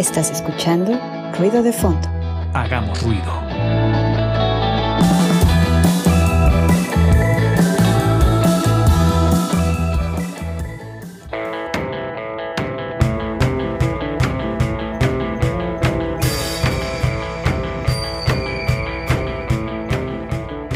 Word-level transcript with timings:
Estás 0.00 0.30
escuchando 0.30 0.98
Ruido 1.36 1.62
de 1.62 1.74
Fondo. 1.74 2.08
Hagamos 2.54 3.02
ruido. 3.02 4.09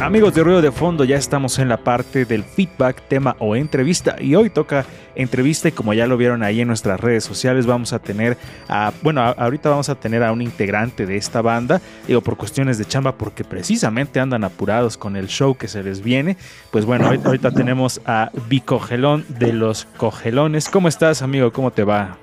Amigos 0.05 0.35
de 0.35 0.43
Ruido 0.43 0.61
de 0.61 0.71
Fondo, 0.71 1.05
ya 1.05 1.17
estamos 1.17 1.59
en 1.59 1.71
la 1.71 1.79
parte 1.79 2.27
del 2.27 2.45
feedback, 2.45 3.01
tema 3.09 3.37
o 3.39 3.57
entrevista 3.57 4.17
y 4.21 4.35
hoy 4.35 4.51
toca 4.51 4.85
entrevista 5.15 5.69
y 5.69 5.73
como 5.73 5.95
ya 5.95 6.07
lo 6.07 6.19
vieron 6.19 6.43
ahí 6.43 6.61
en 6.61 6.69
nuestras 6.69 7.01
redes 7.01 7.25
sociales 7.25 7.65
vamos 7.65 7.95
a 7.95 8.01
tener 8.01 8.37
a, 8.69 8.93
bueno, 9.01 9.23
ahorita 9.23 9.71
vamos 9.71 9.89
a 9.89 9.95
tener 9.95 10.23
a 10.23 10.31
un 10.31 10.43
integrante 10.43 11.07
de 11.07 11.17
esta 11.17 11.41
banda, 11.41 11.81
digo 12.07 12.21
por 12.21 12.37
cuestiones 12.37 12.77
de 12.77 12.85
chamba 12.85 13.17
porque 13.17 13.45
precisamente 13.45 14.21
andan 14.21 14.45
apurados 14.45 14.99
con 14.99 15.17
el 15.17 15.27
show 15.29 15.57
que 15.57 15.69
se 15.69 15.83
les 15.83 16.03
viene, 16.03 16.37
pues 16.71 16.85
bueno, 16.85 17.07
ahorita, 17.07 17.53
tenemos 17.53 18.03
a 18.05 18.31
Bicogelón 18.51 19.25
de 19.31 19.55
los 19.55 19.87
Cogelones. 19.97 20.69
¿Cómo 20.69 20.89
estás 20.89 21.23
amigo? 21.23 21.51
¿Cómo 21.51 21.71
te 21.71 21.83
va? 21.83 22.19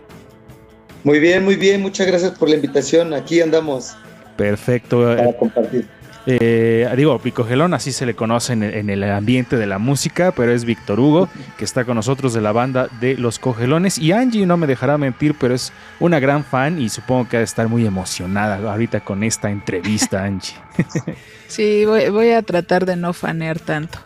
Muy 1.03 1.19
bien, 1.19 1.43
muy 1.43 1.55
bien, 1.55 1.81
muchas 1.81 2.05
gracias 2.05 2.33
por 2.37 2.47
la 2.47 2.57
invitación, 2.57 3.15
aquí 3.15 3.41
andamos. 3.41 3.97
Perfecto. 4.37 5.15
Para 5.15 5.33
compartir. 5.35 6.00
Eh, 6.27 6.87
digo, 6.95 7.17
Picogelón, 7.19 7.73
así 7.73 7.91
se 7.91 8.05
le 8.05 8.15
conoce 8.15 8.53
en 8.53 8.89
el, 8.89 9.03
ambiente 9.03 9.57
de 9.57 9.65
la 9.65 9.79
música, 9.79 10.31
pero 10.31 10.51
es 10.51 10.65
Víctor 10.65 10.99
Hugo, 10.99 11.29
que 11.57 11.65
está 11.65 11.83
con 11.83 11.95
nosotros 11.95 12.33
de 12.33 12.41
la 12.41 12.51
banda 12.51 12.89
de 12.99 13.15
Los 13.15 13.39
Cogelones. 13.39 13.97
Y 13.97 14.11
Angie 14.11 14.45
no 14.45 14.57
me 14.57 14.67
dejará 14.67 14.97
mentir, 14.97 15.35
pero 15.39 15.55
es 15.55 15.73
una 15.99 16.19
gran 16.19 16.43
fan 16.43 16.79
y 16.79 16.89
supongo 16.89 17.27
que 17.27 17.37
ha 17.37 17.39
de 17.39 17.45
estar 17.45 17.67
muy 17.67 17.85
emocionada 17.85 18.57
ahorita 18.71 18.99
con 18.99 19.23
esta 19.23 19.49
entrevista, 19.49 20.23
Angie. 20.23 20.55
Sí, 21.47 21.83
voy, 21.83 22.31
a 22.31 22.41
tratar 22.43 22.85
de 22.85 22.95
no 22.95 23.11
fanear 23.11 23.59
tanto. 23.59 23.99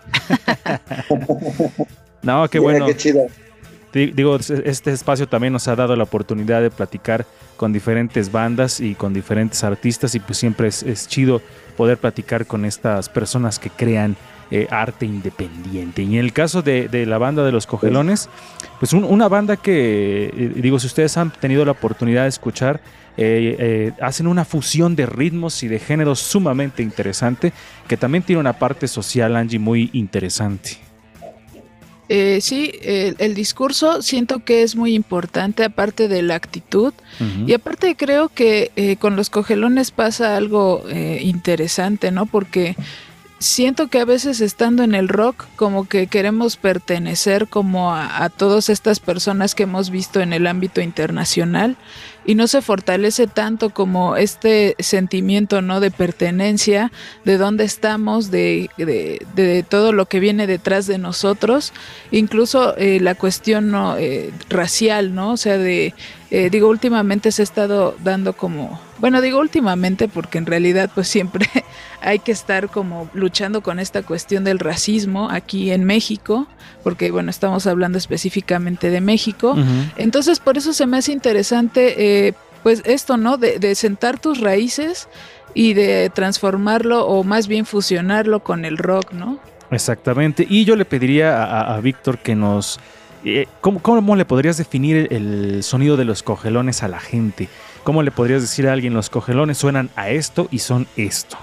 no, 2.23 2.49
qué 2.49 2.57
bueno. 2.57 2.87
Qué 2.87 2.97
chido. 2.97 3.27
Digo, 3.93 4.37
este 4.37 4.91
espacio 4.91 5.27
también 5.27 5.53
nos 5.53 5.67
ha 5.67 5.75
dado 5.75 5.95
la 5.95 6.05
oportunidad 6.05 6.63
de 6.63 6.71
platicar 6.71 7.23
con 7.55 7.71
diferentes 7.71 8.31
bandas 8.31 8.79
y 8.79 8.95
con 8.95 9.13
diferentes 9.13 9.63
artistas 9.63 10.15
y 10.15 10.19
pues 10.19 10.39
siempre 10.39 10.69
es 10.69 11.07
chido 11.07 11.39
poder 11.75 11.97
platicar 11.97 12.45
con 12.45 12.65
estas 12.65 13.09
personas 13.09 13.59
que 13.59 13.69
crean 13.69 14.15
eh, 14.51 14.67
arte 14.69 15.05
independiente. 15.05 16.03
Y 16.03 16.17
en 16.17 16.25
el 16.25 16.31
caso 16.31 16.61
de, 16.61 17.05
la 17.07 17.17
banda 17.17 17.43
de 17.43 17.51
los 17.51 17.65
Cogelones, 17.65 18.29
pues 18.79 18.93
una 18.93 19.27
banda 19.27 19.57
que, 19.57 20.31
eh, 20.35 20.51
digo, 20.55 20.79
si 20.79 20.87
ustedes 20.87 21.17
han 21.17 21.31
tenido 21.31 21.65
la 21.65 21.71
oportunidad 21.71 22.23
de 22.23 22.29
escuchar, 22.29 22.79
eh, 23.17 23.91
hacen 24.01 24.27
una 24.27 24.45
fusión 24.45 24.95
de 24.95 25.05
ritmos 25.05 25.63
y 25.63 25.67
de 25.67 25.79
géneros 25.79 26.19
sumamente 26.19 26.83
interesante, 26.83 27.53
que 27.87 27.97
también 27.97 28.23
tiene 28.23 28.39
una 28.39 28.53
parte 28.53 28.87
social, 28.87 29.35
Angie, 29.35 29.57
muy 29.57 29.89
interesante. 29.93 30.84
Eh, 32.07 32.39
sí, 32.41 32.71
el, 32.83 33.33
discurso 33.33 34.01
siento 34.01 34.43
que 34.43 34.61
es 34.61 34.75
muy 34.75 34.93
importante, 34.93 35.63
aparte 35.63 36.07
de 36.07 36.21
la 36.21 36.35
actitud. 36.35 36.93
Y 37.47 37.53
aparte 37.53 37.95
creo 37.95 38.29
que 38.29 38.71
eh, 38.75 38.97
con 38.97 39.15
los 39.15 39.29
cogelones 39.29 39.91
pasa 39.91 40.35
algo 40.35 40.83
eh, 40.89 41.19
interesante, 41.23 42.11
¿no? 42.11 42.25
Porque 42.25 42.75
siento 43.39 43.87
que 43.87 43.99
a 43.99 44.05
veces 44.05 44.41
estando 44.41 44.83
en 44.83 44.95
el 44.95 45.07
rock 45.07 45.45
como 45.55 45.87
que 45.87 46.07
queremos 46.07 46.57
pertenecer 46.57 47.47
como 47.47 47.93
a, 47.93 48.23
a, 48.23 48.29
todas 48.29 48.69
estas 48.69 48.99
personas 48.99 49.55
que 49.55 49.63
hemos 49.63 49.89
visto 49.89 50.21
en 50.21 50.33
el 50.33 50.47
ámbito 50.47 50.81
internacional 50.81 51.77
y 52.25 52.35
no 52.35 52.47
se 52.47 52.61
fortalece 52.61 53.27
tanto 53.27 53.69
como 53.69 54.17
este 54.17 54.75
sentimiento 54.79 55.61
no 55.61 55.79
de 55.79 55.91
pertenencia 55.91 56.91
de 57.23 57.37
dónde 57.37 57.63
estamos 57.63 58.31
de, 58.31 58.69
de, 58.77 59.65
todo 59.67 59.91
lo 59.91 60.07
que 60.07 60.19
viene 60.19 60.47
detrás 60.47 60.87
de 60.87 60.97
nosotros 60.97 61.73
incluso 62.11 62.75
eh, 62.77 62.99
la 62.99 63.15
cuestión 63.15 63.71
no 63.71 63.97
eh, 63.97 64.31
racial 64.49 65.13
no 65.13 65.31
o 65.31 65.37
sea 65.37 65.57
de 65.57 65.93
eh, 66.31 66.49
digo 66.49 66.69
últimamente 66.69 67.31
se 67.31 67.41
ha 67.41 67.43
estado 67.43 67.95
dando 68.03 68.33
como 68.33 68.79
bueno 68.99 69.21
digo 69.21 69.39
últimamente 69.39 70.07
porque 70.07 70.37
en 70.37 70.45
realidad 70.45 70.89
pues 70.93 71.07
siempre 71.07 71.47
hay 72.05 72.19
que 72.19 72.31
estar 72.31 72.69
como 72.69 73.09
luchando 73.13 73.61
con 73.61 73.79
esta 73.79 74.03
cuestión 74.03 74.43
del 74.43 74.59
racismo 74.59 75.27
aquí 75.31 75.71
en 75.71 75.85
México, 75.85 76.47
porque 76.83 77.09
bueno, 77.09 77.31
estamos 77.31 77.65
hablando 77.65 77.97
específicamente 77.97 78.91
de 78.91 79.01
México. 79.01 79.55
Entonces, 79.97 80.39
por 80.39 80.55
eso 80.55 80.71
se 80.71 80.85
me 80.85 80.97
hace 80.97 81.13
interesante, 81.13 81.95
pues 82.65 82.81
esto, 82.85 83.15
¿no? 83.17 83.37
De, 83.37 83.75
sentar 83.75 84.19
tus 84.19 84.41
raíces 84.41 85.07
y 85.53 85.75
de 85.75 86.09
transformarlo 86.09 87.05
o 87.05 87.23
más 87.23 87.47
bien 87.47 87.67
fusionarlo 87.67 88.39
con 88.39 88.65
el 88.65 88.79
rock, 88.79 89.11
¿no? 89.11 89.39
Exactamente. 89.69 90.47
Y 90.49 90.65
yo 90.65 90.75
le 90.75 90.83
pediría 90.83 91.43
a, 91.43 91.79
Víctor 91.79 92.17
que 92.17 92.33
nos... 92.33 92.79
Eh, 93.23 93.45
¿cómo, 93.61 93.83
¿cómo, 93.83 94.15
le 94.15 94.25
podrías 94.25 94.57
definir 94.57 95.07
el, 95.11 95.61
sonido 95.61 95.95
de 95.95 96.05
los 96.05 96.23
cogelones 96.23 96.81
a 96.81 96.87
la 96.87 96.99
gente? 96.99 97.49
¿Cómo 97.83 98.01
le 98.01 98.09
podrías 98.09 98.41
decir 98.41 98.67
a 98.67 98.73
alguien 98.73 98.95
los 98.95 99.11
cogelones 99.11 99.59
suenan 99.59 99.91
a 99.95 100.09
esto 100.09 100.47
y 100.49 100.57
son 100.57 100.87
esto? 100.97 101.37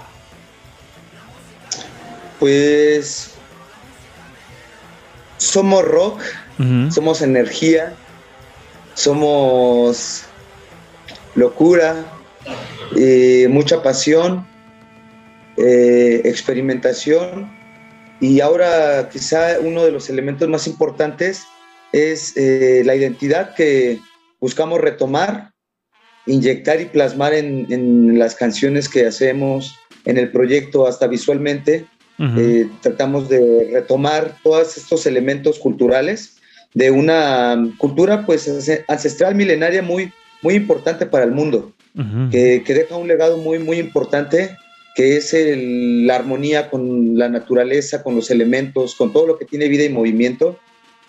Pues 2.37 3.33
somos 5.37 5.85
rock, 5.85 6.21
somos 6.89 7.21
energía, 7.21 7.93
somos 8.93 10.25
locura, 11.35 12.05
eh, 12.95 13.47
mucha 13.49 13.81
pasión, 13.81 14.47
eh, 15.57 16.21
experimentación. 16.25 17.51
Y 18.19 18.39
ahora 18.39 19.09
quizá 19.11 19.59
uno 19.59 19.83
de 19.83 19.91
los 19.91 20.09
elementos 20.09 20.47
más 20.47 20.67
importantes 20.67 21.45
es 21.91 22.35
eh, 22.37 22.83
la 22.85 22.95
identidad 22.95 23.53
que 23.55 23.99
buscamos 24.39 24.79
retomar, 24.79 25.51
inyectar 26.25 26.79
y 26.79 26.85
plasmar 26.85 27.33
en 27.33 28.17
las 28.17 28.35
canciones 28.35 28.87
que 28.87 29.05
hacemos, 29.05 29.75
en 30.05 30.17
el 30.17 30.31
proyecto, 30.31 30.87
hasta 30.87 31.07
visualmente. 31.07 31.85
Eh, 32.37 32.69
tratamos 32.81 33.27
de 33.27 33.69
retomar 33.73 34.37
todos 34.43 34.77
estos 34.77 35.05
elementos 35.07 35.59
culturales 35.59 36.37
de 36.73 36.89
una 36.89 37.57
cultura 37.77 38.25
pues 38.25 38.47
ancestral 38.87 39.35
milenaria 39.35 39.81
muy, 39.81 40.13
muy 40.43 40.55
importante 40.55 41.05
para 41.05 41.25
el 41.25 41.31
mundo, 41.31 41.71
que, 42.31 42.63
deja 42.65 42.97
un 42.97 43.07
legado 43.07 43.37
muy, 43.37 43.59
muy 43.59 43.79
importante 43.79 44.57
que 44.95 45.17
es 45.17 45.35
la 45.35 46.15
armonía 46.15 46.69
con 46.69 47.17
la 47.17 47.27
naturaleza, 47.27 48.03
con 48.03 48.15
los 48.15 48.29
elementos, 48.29 48.93
con 48.95 49.11
todo 49.11 49.25
lo 49.25 49.37
que 49.39 49.45
tiene 49.45 49.67
vida 49.67 49.83
y 49.85 49.89
movimiento. 49.89 50.59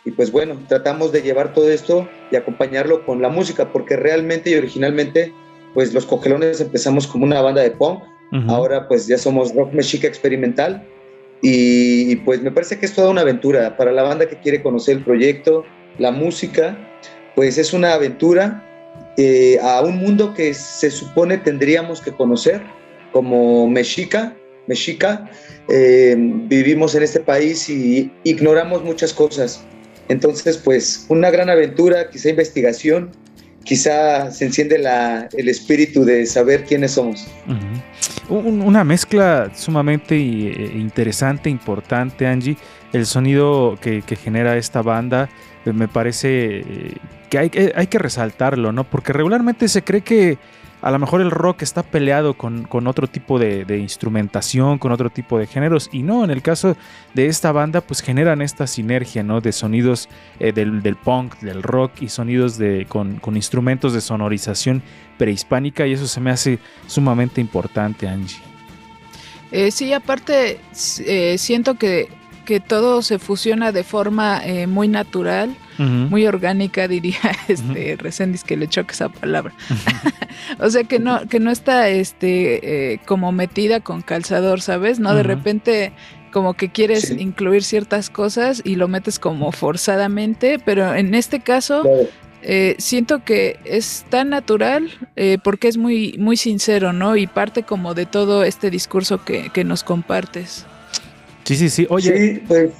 Y 0.06 0.10
pues 0.10 0.30
bueno, 0.32 0.58
tratamos 0.68 1.12
de 1.12 1.20
llevar 1.20 1.52
todo 1.52 1.70
esto 1.70 2.08
y 2.30 2.36
acompañarlo 2.36 3.04
con 3.04 3.20
la 3.20 3.28
música, 3.28 3.72
porque 3.72 3.96
realmente 3.96 4.50
y 4.50 4.54
originalmente, 4.54 5.32
pues 5.74 5.92
los 5.92 6.06
cogelones 6.06 6.60
empezamos 6.60 7.06
como 7.06 7.24
una 7.24 7.42
banda 7.42 7.62
de 7.62 7.72
punk, 7.72 8.02
ahora 8.48 8.88
pues 8.88 9.06
ya 9.06 9.18
somos 9.18 9.54
rock 9.54 9.72
mexica 9.72 10.08
experimental, 10.08 10.86
y 11.42 12.16
pues 12.16 12.40
me 12.40 12.50
parece 12.50 12.78
que 12.78 12.86
es 12.86 12.94
toda 12.94 13.10
una 13.10 13.20
aventura. 13.20 13.76
Para 13.76 13.92
la 13.92 14.02
banda 14.02 14.26
que 14.26 14.40
quiere 14.40 14.62
conocer 14.62 14.96
el 14.96 15.04
proyecto, 15.04 15.64
la 15.98 16.10
música, 16.10 16.76
pues 17.34 17.58
es 17.58 17.74
una 17.74 17.92
aventura 17.92 18.73
eh, 19.16 19.58
a 19.62 19.80
un 19.82 19.98
mundo 19.98 20.34
que 20.34 20.54
se 20.54 20.90
supone 20.90 21.38
tendríamos 21.38 22.00
que 22.00 22.12
conocer 22.12 22.62
como 23.12 23.68
Mexica. 23.68 24.34
Mexica, 24.66 25.30
eh, 25.68 26.16
vivimos 26.18 26.94
en 26.94 27.02
este 27.02 27.20
país 27.20 27.68
y 27.68 28.10
ignoramos 28.24 28.82
muchas 28.82 29.12
cosas. 29.12 29.62
Entonces, 30.08 30.56
pues 30.56 31.04
una 31.08 31.30
gran 31.30 31.50
aventura, 31.50 32.08
quizá 32.10 32.30
investigación, 32.30 33.10
quizá 33.64 34.30
se 34.30 34.46
enciende 34.46 34.76
el 35.36 35.48
espíritu 35.48 36.04
de 36.04 36.24
saber 36.24 36.64
quiénes 36.64 36.92
somos 36.92 37.26
una 38.28 38.84
mezcla 38.84 39.50
sumamente 39.54 40.16
eh, 40.16 40.72
interesante, 40.74 41.50
importante, 41.50 42.26
Angie. 42.26 42.56
El 42.92 43.06
sonido 43.06 43.76
que, 43.80 44.02
genera 44.16 44.56
esta 44.56 44.82
banda 44.82 45.28
me 45.72 45.88
parece 45.88 46.60
eh, 46.60 46.96
que 47.30 47.38
hay, 47.38 47.50
hay, 47.74 47.86
que 47.86 47.98
resaltarlo, 47.98 48.72
¿no? 48.72 48.84
Porque 48.84 49.12
regularmente 49.12 49.68
se 49.68 49.82
cree 49.82 50.02
que 50.02 50.38
a 50.84 50.90
lo 50.90 50.98
mejor 50.98 51.22
el 51.22 51.30
rock 51.30 51.62
está 51.62 51.82
peleado 51.82 52.34
con, 52.34 52.68
otro 52.86 53.08
tipo 53.08 53.38
de, 53.38 53.78
instrumentación, 53.78 54.76
con 54.76 54.92
otro 54.92 55.08
tipo 55.08 55.38
de 55.38 55.46
géneros, 55.46 55.88
y 55.92 56.02
no, 56.02 56.24
en 56.24 56.30
el 56.30 56.42
caso 56.42 56.76
de 57.14 57.26
esta 57.26 57.52
banda, 57.52 57.80
pues 57.80 58.02
generan 58.02 58.42
esta 58.42 58.66
sinergia, 58.66 59.22
¿no? 59.22 59.40
De 59.40 59.52
sonidos 59.52 60.10
eh, 60.38 60.52
del, 60.52 60.96
punk, 61.02 61.38
del 61.38 61.62
rock 61.62 62.02
y 62.02 62.10
sonidos 62.10 62.58
de, 62.58 62.84
con, 62.86 63.18
instrumentos 63.34 63.94
de 63.94 64.02
sonorización 64.02 64.82
prehispánica, 65.16 65.86
y 65.86 65.94
eso 65.94 66.06
se 66.06 66.20
me 66.20 66.30
hace 66.30 66.58
sumamente 66.86 67.40
importante, 67.40 68.06
Angie. 68.06 68.42
Eh, 69.52 69.70
sí, 69.70 69.90
aparte, 69.94 70.60
eh, 71.06 71.38
siento 71.38 71.76
que 71.76 72.10
que 72.44 72.60
todo 72.60 73.02
se 73.02 73.18
fusiona 73.18 73.72
de 73.72 73.84
forma 73.84 74.40
eh, 74.44 74.66
muy 74.66 74.88
natural, 74.88 75.56
muy 75.78 76.26
orgánica, 76.26 76.86
diría 76.88 77.18
este 77.48 77.94
uh 77.94 78.46
que 78.46 78.56
le 78.56 78.68
choque 78.68 78.92
esa 78.92 79.08
palabra. 79.08 79.52
o 80.58 80.70
sea 80.70 80.84
que 80.84 80.98
no, 80.98 81.26
que 81.28 81.40
no 81.40 81.50
está 81.50 81.88
este 81.88 82.92
eh, 82.92 83.00
como 83.06 83.32
metida 83.32 83.80
con 83.80 84.02
calzador, 84.02 84.60
¿sabes? 84.60 85.00
No, 85.00 85.14
de 85.14 85.22
repente 85.22 85.92
como 86.30 86.54
que 86.54 86.70
quieres 86.70 87.10
incluir 87.10 87.62
ciertas 87.62 88.10
cosas 88.10 88.60
y 88.64 88.74
lo 88.74 88.88
metes 88.88 89.18
como 89.18 89.52
forzadamente, 89.52 90.58
pero 90.58 90.94
en 90.94 91.14
este 91.14 91.40
caso 91.40 91.84
eh, 92.46 92.74
siento 92.78 93.24
que 93.24 93.58
es 93.64 94.04
tan 94.10 94.28
natural 94.28 94.90
eh, 95.16 95.38
porque 95.42 95.68
es 95.68 95.78
muy, 95.78 96.16
muy 96.18 96.36
sincero, 96.36 96.92
¿no? 96.92 97.16
Y 97.16 97.26
parte 97.26 97.62
como 97.62 97.94
de 97.94 98.04
todo 98.04 98.44
este 98.44 98.68
discurso 98.70 99.24
que, 99.24 99.48
que 99.48 99.64
nos 99.64 99.82
compartes. 99.82 100.66
Sí, 101.44 101.56
sí, 101.56 101.68
sí. 101.68 101.86
Oye. 101.90 102.16
Sí, 102.16 102.42
pues. 102.46 102.70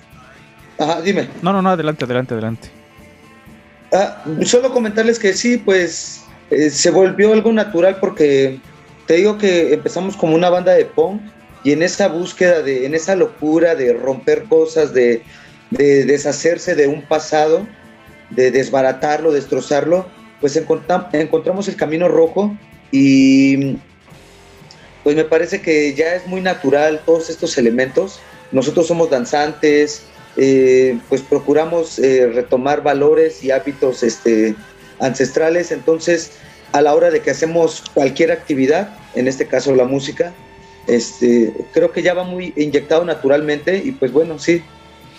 Ajá, 0.79 1.01
dime. 1.03 1.29
No, 1.43 1.53
no, 1.53 1.63
no, 1.63 1.71
adelante, 1.71 2.05
adelante, 2.05 2.35
adelante. 2.35 2.69
Ah, 3.93 4.25
solo 4.45 4.73
comentarles 4.73 5.19
que 5.19 5.33
sí, 5.35 5.57
pues 5.57 6.25
eh, 6.51 6.71
se 6.71 6.91
volvió 6.91 7.33
algo 7.33 7.53
natural 7.53 7.99
porque 8.01 8.59
te 9.07 9.15
digo 9.15 9.39
que 9.39 9.73
empezamos 9.73 10.17
como 10.17 10.35
una 10.35 10.51
banda 10.51 10.73
de 10.73 10.85
punk 10.85 11.23
y 11.63 11.73
en 11.73 11.83
esa 11.83 12.09
búsqueda, 12.09 12.63
de, 12.63 12.87
en 12.87 12.95
esa 12.95 13.15
locura 13.15 13.75
de 13.75 13.93
romper 13.93 14.45
cosas, 14.45 14.93
de, 14.93 15.23
de 15.71 16.05
deshacerse 16.05 16.75
de 16.75 16.89
un 16.89 17.03
pasado, 17.03 17.67
de 18.31 18.51
desbaratarlo, 18.51 19.33
destrozarlo, 19.33 20.07
pues 20.41 20.57
encontramos 20.57 21.69
el 21.69 21.77
camino 21.77 22.09
rojo 22.09 22.57
y 22.91 23.77
pues 25.03 25.17
me 25.17 25.25
parece 25.25 25.61
que 25.61 25.95
ya 25.95 26.15
es 26.15 26.27
muy 26.27 26.41
natural 26.41 27.01
todos 27.07 27.31
estos 27.31 27.57
elementos. 27.59 28.21
Nosotros 28.53 28.87
somos 28.87 29.11
danzantes, 29.11 30.03
eh, 30.37 30.99
pues 31.09 31.23
procuramos 31.23 31.99
eh, 31.99 32.27
retomar 32.27 32.83
valores 32.83 33.45
y 33.45 33.51
hábitos 33.51 34.03
este, 34.03 34.55
ancestrales, 35.01 35.71
entonces 35.71 36.33
a 36.73 36.81
la 36.81 36.95
hora 36.95 37.11
de 37.11 37.21
que 37.21 37.31
hacemos 37.31 37.85
cualquier 37.95 38.33
actividad, 38.33 38.97
en 39.15 39.29
este 39.29 39.47
caso 39.47 39.75
la 39.75 39.85
música, 39.85 40.33
este, 40.87 41.55
creo 41.73 41.93
que 41.93 42.03
ya 42.03 42.15
va 42.15 42.25
muy 42.25 42.53
inyectado 42.57 43.05
naturalmente 43.05 43.81
y 43.85 43.93
pues 43.93 44.13
bueno, 44.13 44.39
sí, 44.39 44.63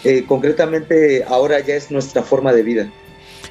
eh, 0.03 0.25
concretamente 0.27 1.23
ahora 1.27 1.59
ya 1.61 1.75
es 1.75 1.91
nuestra 1.91 2.23
forma 2.23 2.53
de 2.53 2.63
vida. 2.63 2.89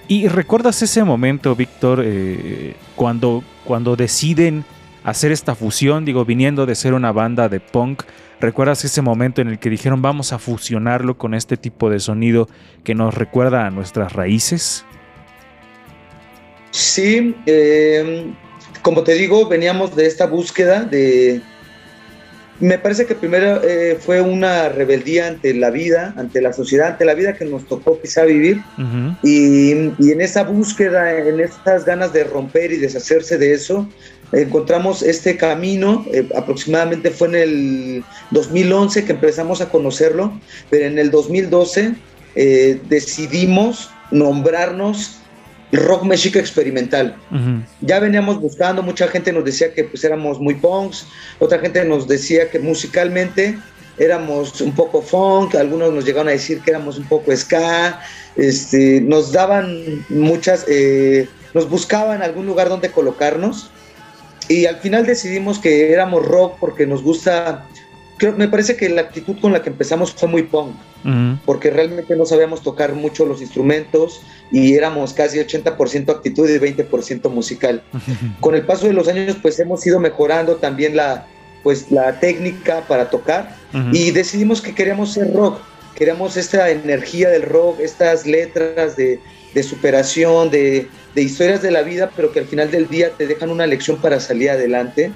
¿Y 0.07 0.29
recuerdas 0.29 0.83
ese 0.83 1.03
momento, 1.03 1.57
Víctor, 1.57 2.03
eh, 2.05 2.75
cuando, 2.95 3.43
cuando 3.65 3.97
deciden 3.97 4.65
hacer 5.03 5.33
esta 5.33 5.55
fusión, 5.55 6.05
digo, 6.05 6.25
viniendo 6.25 6.67
de 6.67 6.75
ser 6.75 6.93
una 6.93 7.11
banda 7.11 7.49
de 7.49 7.59
punk, 7.59 8.03
¿recuerdas 8.45 8.85
ese 8.85 9.03
momento 9.03 9.41
en 9.41 9.49
el 9.49 9.59
que 9.59 9.71
dijeron 9.71 10.03
vamos 10.03 10.33
a 10.33 10.39
fusionarlo 10.39 11.17
con 11.19 11.35
este 11.35 11.57
tipo 11.57 11.91
de 11.91 11.99
sonido 11.99 12.49
que 12.85 12.95
nos 12.95 13.15
recuerda 13.15 13.67
a 13.67 13.71
nuestras 13.71 14.13
raíces? 14.13 14.85
Sí, 16.71 17.35
eh, 17.47 18.33
como 18.83 19.03
te 19.03 19.15
digo, 19.15 19.49
veníamos 19.49 19.97
de 19.97 20.07
esta 20.07 20.27
búsqueda 20.27 20.85
de, 20.85 21.41
me 22.61 22.79
parece 22.79 23.07
que 23.07 23.15
primero 23.15 23.63
eh, 23.63 23.99
fue 24.01 24.21
una 24.21 24.69
rebeldía 24.69 25.27
ante 25.27 25.55
la 25.55 25.71
vida, 25.71 26.15
ante 26.17 26.41
la 26.41 26.53
sociedad, 26.53 26.89
ante 26.89 27.05
la 27.05 27.15
vida 27.15 27.35
que 27.35 27.45
nos 27.45 27.67
tocó 27.67 28.01
quizá 28.01 28.25
vivir. 28.25 28.63
y, 29.23 29.73
en 29.73 30.21
esa 30.21 30.45
búsqueda, 30.45 31.19
en 31.19 31.41
estas 31.41 31.85
ganas 31.85 32.13
de 32.13 32.25
romper 32.25 32.73
y 32.73 32.77
deshacerse 32.77 33.39
de 33.39 33.53
eso, 33.53 33.89
encontramos 34.33 35.03
este 35.03 35.37
camino. 35.37 36.05
Eh, 36.13 36.29
aproximadamente 36.37 37.11
fue 37.11 37.29
en 37.29 37.35
el 37.35 38.05
2011 38.31 39.05
que 39.05 39.13
empezamos 39.13 39.61
a 39.61 39.69
conocerlo, 39.69 40.39
pero 40.71 40.87
en 40.87 40.99
el 40.99 41.11
2012 41.11 41.95
eh, 42.37 42.81
decidimos 42.89 43.91
nombrarnos 44.11 45.19
rock 45.77 46.05
mexica 46.05 46.39
experimental. 46.39 47.17
Ya 47.81 48.01
veníamos 48.01 48.41
buscando, 48.41 48.83
mucha 48.83 49.09
gente 49.09 49.33
nos 49.33 49.45
decía 49.45 49.73
que 49.73 49.85
pues 49.85 50.05
éramos 50.05 50.41
muy 50.41 50.55
punks, 50.55 51.07
otra 51.39 51.59
gente 51.59 51.85
nos 51.85 52.07
decía 52.07 52.51
que 52.51 52.59
musicalmente 52.59 53.59
éramos 53.99 54.61
un 54.61 54.73
poco 54.73 55.03
funk, 55.03 55.55
algunos 55.55 55.93
nos 55.93 56.05
llegaron 56.05 56.29
a 56.29 56.33
decir 56.33 56.61
que 56.61 56.71
éramos 56.71 56.99
un 56.99 57.05
poco 57.05 57.35
ska, 57.37 58.01
este, 58.37 59.01
nos 59.01 59.33
daban 59.33 60.05
muchas, 60.09 60.65
eh, 60.69 61.29
nos 61.55 61.69
buscaban 61.69 62.23
algún 62.23 62.47
lugar 62.47 62.69
donde 62.69 62.91
colocarnos 62.91 63.71
y 64.49 64.67
al 64.67 64.77
final 64.77 65.07
decidimos 65.07 65.59
que 65.59 65.93
éramos 65.93 66.27
rock 66.27 66.57
porque 66.59 66.87
nos 66.87 67.03
gusta 67.03 67.67
me 68.37 68.49
parece 68.49 68.77
que 68.77 68.89
la 68.89 69.03
actitud 69.03 69.37
con 69.41 69.53
la 69.53 69.63
que 69.63 69.71
empezamos 69.71 70.13
fue 70.13 70.29
muy 70.29 70.43
punk, 70.45 70.75
porque 71.45 71.71
realmente 71.71 72.17
no 72.17 72.25
sabíamos 72.25 72.63
tocar 72.63 72.95
mucho 72.95 73.27
los 73.27 73.41
instrumentos 73.41 74.23
y 74.51 74.75
éramos 74.75 75.13
casi 75.13 75.39
80% 75.39 76.11
actitud 76.11 76.49
y 76.49 76.59
20% 76.59 77.29
musical. 77.31 77.83
con 78.41 78.55
el 78.55 78.65
paso 78.65 78.87
de 78.87 78.93
los 78.93 79.09
años, 79.09 79.37
pues 79.41 79.59
hemos 79.59 79.85
ido 79.87 80.01
mejorando 80.01 80.57
también 80.57 80.97
la, 80.97 81.27
pues, 81.63 81.91
la 81.91 82.21
técnica 82.21 82.83
para 82.87 83.11
tocar 83.11 83.57
y 83.93 84.13
decidimos 84.13 84.61
que 84.61 84.75
queríamos 84.75 85.13
ser 85.13 85.33
rock, 85.35 85.59
queríamos 85.97 86.37
esta 86.37 86.71
energía 86.71 87.29
del 87.31 87.43
rock, 87.43 87.81
estas 87.81 88.25
letras 88.25 88.97
de, 88.97 89.19
de 89.53 89.63
superación, 89.65 90.51
de, 90.51 90.89
de, 91.15 91.23
historias 91.23 91.61
de 91.61 91.73
la 91.73 91.83
vida, 91.83 92.11
pero 92.15 92.31
que 92.31 92.39
al 92.39 92.47
final 92.47 92.71
del 92.71 92.89
día 92.89 93.11
te 93.11 93.27
dejan 93.27 93.51
una 93.51 93.67
lección 93.67 93.97
para 93.97 94.21
salir 94.21 94.51
adelante 94.51 95.11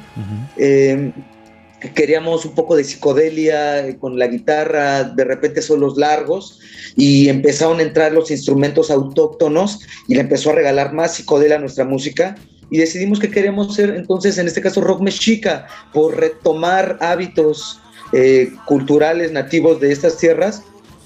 queríamos 1.95 2.45
un 2.45 2.55
poco 2.55 2.77
de 2.77 2.85
psicodelia 2.85 3.87
eh, 3.87 3.97
con 3.99 4.19
la 4.19 4.27
guitarra, 4.27 5.05
de 5.05 5.25
repente 5.25 5.63
solos 5.63 5.97
largos, 5.97 6.61
y 6.97 7.29
empezaron 7.29 7.79
a 7.79 7.83
entrar 7.83 8.13
los 8.13 8.31
instrumentos 8.31 8.91
autóctonos 8.91 9.81
y 10.09 10.15
le 10.15 10.23
empezó 10.23 10.51
a 10.51 10.55
regalar 10.55 10.93
más 10.93 11.15
psicodelia 11.15 11.57
a 11.57 11.61
nuestra 11.61 11.85
música. 11.85 12.35
Y 12.71 12.79
decidimos 12.79 13.19
que 13.19 13.31
queríamos 13.31 13.75
ser 13.75 13.91
entonces, 13.91 14.37
en 14.39 14.47
este 14.47 14.61
caso, 14.61 14.81
rock 14.81 15.01
mexica, 15.01 15.67
por 15.93 16.17
retomar 16.19 16.99
hábitos 17.01 17.81
eh, 18.13 18.53
culturales 18.67 19.33
nativos 19.33 19.81
de 19.81 19.93
estas 19.93 20.19
tierras 20.19 20.63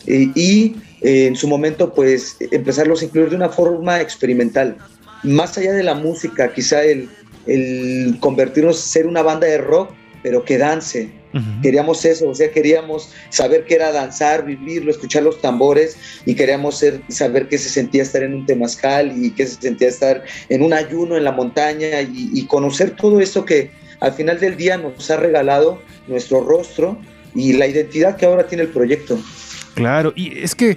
eh, 0.07 0.29
y 0.35 0.77
en 1.03 1.35
su 1.35 1.49
momento, 1.49 1.93
pues, 1.93 2.37
empezarlos 2.53 3.03
a 3.03 3.07
incluir 3.07 3.31
de 3.31 3.37
una 3.37 3.49
forma 3.49 4.01
experimental. 4.01 4.77
Más 5.25 5.59
allá 5.59 5.73
de 5.73 5.83
la 5.83 5.95
música, 5.95 6.53
quizá 6.53 6.85
el, 6.85 7.09
el 7.47 8.19
convertirnos, 8.21 8.79
ser 8.79 9.09
una 9.09 9.23
banda 9.23 9.49
de 9.49 9.59
rock, 9.59 9.91
pero 10.23 10.45
que 10.45 10.59
dance. 10.59 11.11
Queríamos 11.63 12.05
eso, 12.05 12.29
o 12.29 12.35
sea, 12.35 12.51
queríamos 12.51 13.11
saber 13.31 13.65
qué 13.65 13.77
era 13.77 13.91
danzar, 13.91 14.45
vivirlo, 14.45 14.91
escuchar 14.91 15.23
los 15.23 15.41
tambores 15.41 15.97
y 16.27 16.35
queríamos 16.35 16.77
ser, 16.77 17.01
saber 17.09 17.49
qué 17.49 17.57
se 17.57 17.71
sentía 17.71 18.03
estar 18.03 18.23
en 18.23 18.35
un 18.35 18.45
temazcal 18.45 19.13
y 19.17 19.31
qué 19.31 19.47
se 19.47 19.59
sentía 19.59 19.89
estar 19.89 20.25
en 20.51 20.63
un 20.63 20.75
ayuno 20.75 21.17
en 21.17 21.25
la 21.25 21.33
montaña 21.33 22.03
y, 22.03 22.45
conocer 22.49 22.97
todo 22.97 23.19
eso 23.21 23.47
que 23.47 23.71
al 24.01 24.13
final 24.13 24.41
del 24.41 24.59
día 24.59 24.77
nos 24.77 25.11
ha 25.11 25.17
regalado 25.17 25.81
nuestro 26.07 26.43
rostro 26.43 26.99
y 27.35 27.55
la 27.55 27.67
identidad 27.67 28.17
que 28.17 28.27
ahora 28.27 28.47
tiene 28.47 28.65
el 28.65 28.69
proyecto. 28.69 29.19
Claro, 29.75 30.13
y 30.15 30.39
es 30.39 30.55
que 30.55 30.77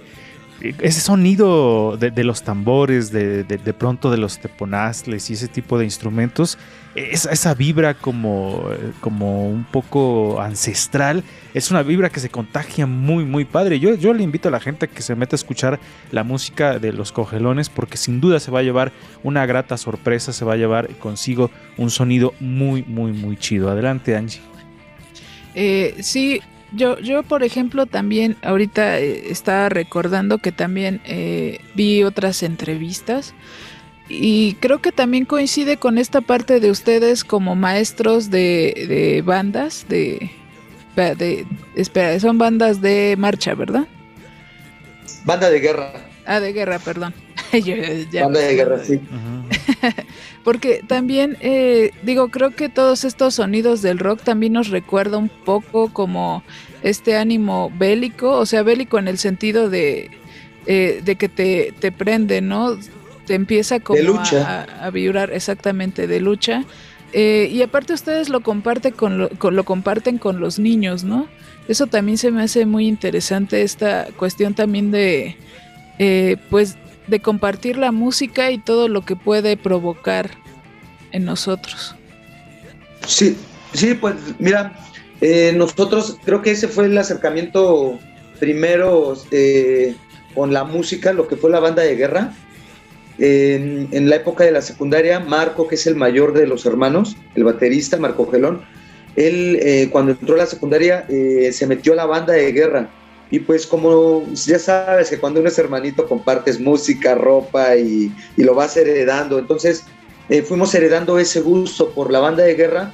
ese 0.61 1.01
sonido 1.01 1.97
de, 1.97 2.23
los 2.23 2.43
tambores, 2.43 3.11
de, 3.11 3.43
de, 3.43 3.73
pronto 3.73 4.09
de 4.09 4.17
los 4.17 4.39
teponazles 4.39 5.29
y 5.29 5.33
ese 5.33 5.47
tipo 5.47 5.77
de 5.77 5.85
instrumentos, 5.85 6.57
esa, 6.95 7.31
esa 7.31 7.53
vibra 7.53 7.93
como, 7.93 8.69
como 9.01 9.49
un 9.49 9.65
poco 9.65 10.41
ancestral, 10.41 11.23
es 11.53 11.71
una 11.71 11.83
vibra 11.83 12.09
que 12.09 12.19
se 12.19 12.29
contagia 12.29 12.87
muy, 12.87 13.25
muy 13.25 13.45
padre. 13.45 13.79
Yo, 13.79 13.95
yo 13.95 14.13
le 14.13 14.23
invito 14.23 14.47
a 14.47 14.51
la 14.51 14.59
gente 14.59 14.85
a 14.85 14.87
que 14.87 15.01
se 15.01 15.15
meta 15.15 15.35
a 15.35 15.37
escuchar 15.37 15.79
la 16.11 16.23
música 16.23 16.79
de 16.79 16.93
los 16.93 17.11
cogelones 17.11 17.69
porque 17.69 17.97
sin 17.97 18.21
duda 18.21 18.39
se 18.39 18.49
va 18.49 18.59
a 18.59 18.63
llevar 18.63 18.91
una 19.23 19.45
grata 19.45 19.77
sorpresa, 19.77 20.31
se 20.33 20.45
va 20.45 20.53
a 20.53 20.57
llevar 20.57 20.89
consigo 20.97 21.51
un 21.77 21.89
sonido 21.89 22.33
muy, 22.39 22.83
muy, 22.83 23.11
muy 23.11 23.37
chido. 23.37 23.69
Adelante, 23.69 24.15
Angie. 24.15 24.41
Eh, 25.53 25.95
sí, 26.01 26.41
yo, 26.75 26.99
yo, 26.99 27.23
por 27.23 27.43
ejemplo, 27.43 27.85
también 27.85 28.37
ahorita 28.41 28.99
eh, 28.99 29.31
estaba 29.31 29.69
recordando 29.69 30.37
que 30.37 30.51
también 30.51 31.01
eh, 31.05 31.59
vi 31.73 32.03
otras 32.03 32.43
entrevistas 32.43 33.33
y 34.07 34.53
creo 34.55 34.79
que 34.81 34.91
también 34.91 35.25
coincide 35.25 35.77
con 35.77 35.97
esta 35.97 36.21
parte 36.21 36.59
de 36.59 36.69
ustedes 36.69 37.23
como 37.23 37.55
maestros 37.55 38.29
de, 38.29 39.23
bandas, 39.25 39.85
de, 39.89 40.29
de, 40.95 41.45
espera, 41.75 42.19
son 42.19 42.37
bandas 42.37 42.81
de 42.81 43.15
marcha, 43.17 43.55
¿verdad? 43.55 43.87
Banda 45.23 45.49
de 45.49 45.59
guerra. 45.59 45.91
Ah, 46.27 46.39
de 46.39 46.53
guerra, 46.53 46.79
perdón. 46.79 47.13
Banda 47.51 48.39
de 48.39 48.55
guerra, 48.55 48.83
sí. 48.83 48.99
Porque 50.43 50.83
también, 50.87 51.37
eh, 51.41 51.91
digo, 52.03 52.29
creo 52.29 52.51
que 52.51 52.69
todos 52.69 53.03
estos 53.03 53.35
sonidos 53.35 53.81
del 53.81 53.97
rock 53.97 54.21
también 54.21 54.53
nos 54.53 54.69
recuerda 54.69 55.17
un 55.17 55.29
poco 55.29 55.91
como 55.91 56.43
este 56.85 57.17
ánimo 57.17 57.71
bélico, 57.75 58.29
o 58.37 58.45
sea, 58.45 58.61
bélico 58.61 58.99
en 58.99 59.07
el 59.07 59.17
sentido 59.17 59.71
de, 59.71 60.11
eh, 60.67 61.01
de 61.03 61.15
que 61.15 61.29
te, 61.29 61.73
te 61.79 61.91
prende, 61.91 62.41
¿no? 62.41 62.77
Te 63.25 63.33
empieza 63.33 63.79
como 63.79 63.99
A, 64.19 64.89
vibrar 64.93 65.33
exactamente 65.33 66.05
de 66.05 66.19
lucha. 66.19 66.63
Eh, 67.11 67.49
y 67.51 67.63
aparte 67.63 67.93
ustedes 67.93 68.29
lo, 68.29 68.41
comparte 68.41 68.91
con 68.91 69.17
lo, 69.17 69.29
lo 69.29 69.63
comparten 69.63 70.19
con 70.19 70.39
los 70.39 70.59
niños, 70.59 71.03
¿no? 71.03 71.27
Eso 71.67 71.87
también 71.87 72.19
se 72.19 72.29
me 72.29 72.43
hace 72.43 72.67
muy 72.67 72.87
interesante, 72.87 73.63
esta 73.63 74.07
cuestión 74.15 74.53
también 74.53 74.91
de, 74.91 75.37
eh, 75.97 76.37
pues, 76.51 76.77
de 77.07 77.19
compartir 77.19 77.77
la 77.77 77.91
música 77.91 78.51
y 78.51 78.59
todo 78.59 78.89
lo 78.89 79.03
que 79.03 79.15
puede 79.15 79.57
provocar 79.57 80.29
en 81.11 81.25
nosotros. 81.25 81.95
Sí, 83.07 83.35
sí, 83.73 83.95
pues 83.95 84.15
mira, 84.37 84.75
eh, 85.21 85.53
nosotros 85.55 86.17
creo 86.23 86.41
que 86.41 86.51
ese 86.51 86.67
fue 86.67 86.85
el 86.85 86.97
acercamiento 86.97 87.99
primero 88.39 89.15
eh, 89.31 89.95
con 90.33 90.53
la 90.53 90.63
música, 90.63 91.13
lo 91.13 91.27
que 91.27 91.37
fue 91.37 91.49
la 91.49 91.59
banda 91.59 91.83
de 91.83 91.95
guerra. 91.95 92.33
En, 93.17 94.09
la 94.09 94.17
época 94.17 94.43
de 94.43 94.51
la 94.51 94.61
secundaria, 94.61 95.21
Marco, 95.21 95.69
que 95.69 95.75
es 95.75 95.87
el 95.87 95.95
mayor 95.95 96.33
de 96.33 96.47
los 96.47 96.65
hermanos, 96.65 97.15
el 97.35 97.45
baterista, 97.45 97.95
Marco 97.95 98.29
Gelón, 98.29 98.61
él 99.15 99.57
eh, 99.61 99.87
cuando 99.89 100.11
entró 100.11 100.35
a 100.35 100.39
la 100.39 100.45
secundaria 100.45 101.07
se 101.07 101.67
metió 101.67 101.93
a 101.93 101.95
la 101.95 102.05
banda 102.05 102.33
de 102.33 102.51
guerra. 102.51 102.89
Y 103.31 103.39
pues 103.39 103.65
como 103.65 104.27
ya 104.33 104.59
sabes 104.59 105.09
que 105.09 105.17
cuando 105.17 105.39
uno 105.39 105.47
es 105.47 105.57
hermanito 105.57 106.07
compartes 106.07 106.59
música, 106.59 107.15
ropa 107.15 107.77
y 107.77 108.11
lo 108.35 108.53
vas 108.53 108.75
heredando. 108.75 109.39
Entonces 109.39 109.85
fuimos 110.45 110.75
heredando 110.75 111.17
ese 111.17 111.39
gusto 111.39 111.91
por 111.91 112.11
la 112.11 112.19
banda 112.19 112.43
de 112.43 112.55
guerra 112.55 112.91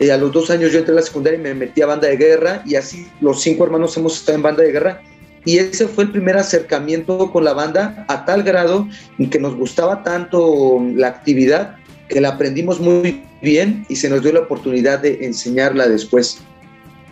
eh, 0.00 0.10
a 0.10 0.16
los 0.16 0.32
dos 0.32 0.50
años 0.50 0.72
yo 0.72 0.78
entré 0.78 0.92
a 0.92 0.96
la 0.96 1.02
secundaria 1.02 1.38
y 1.38 1.42
me 1.42 1.54
metí 1.54 1.80
a 1.82 1.86
banda 1.86 2.08
de 2.08 2.16
guerra 2.16 2.62
y 2.66 2.74
así 2.74 3.06
los 3.20 3.40
cinco 3.42 3.64
hermanos 3.64 3.96
hemos 3.96 4.16
estado 4.16 4.36
en 4.36 4.42
banda 4.42 4.62
de 4.62 4.72
guerra. 4.72 5.02
Y 5.44 5.58
ese 5.58 5.86
fue 5.86 6.04
el 6.04 6.10
primer 6.10 6.36
acercamiento 6.36 7.30
con 7.30 7.44
la 7.44 7.52
banda 7.52 8.04
a 8.08 8.24
tal 8.24 8.42
grado 8.42 8.88
que 9.30 9.38
nos 9.38 9.54
gustaba 9.54 10.02
tanto 10.02 10.84
la 10.94 11.06
actividad 11.06 11.76
que 12.08 12.20
la 12.20 12.30
aprendimos 12.30 12.80
muy 12.80 13.22
bien 13.42 13.86
y 13.88 13.96
se 13.96 14.08
nos 14.08 14.22
dio 14.22 14.32
la 14.32 14.40
oportunidad 14.40 14.98
de 14.98 15.24
enseñarla 15.24 15.88
después. 15.88 16.38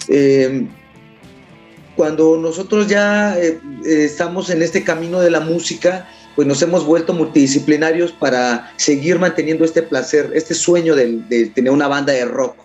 Eh, 0.09 0.67
cuando 1.95 2.37
nosotros 2.37 2.89
ya 2.89 3.39
eh, 3.39 3.61
estamos 3.85 4.51
en 4.51 4.63
este 4.63 4.83
camino 4.83 5.21
de 5.21 5.31
la 5.31 5.39
música, 5.41 6.09
pues 6.35 6.49
nos 6.49 6.61
hemos 6.63 6.85
vuelto 6.85 7.13
multidisciplinarios 7.13 8.11
para 8.11 8.73
seguir 8.77 9.21
manteniendo 9.21 9.65
este 9.65 9.83
placer, 9.83 10.33
este 10.35 10.55
sueño 10.55 10.97
de, 10.97 11.21
de 11.29 11.47
tener 11.47 11.73
una 11.73 11.87
banda 11.87 12.13
de 12.13 12.25
rock. 12.25 12.64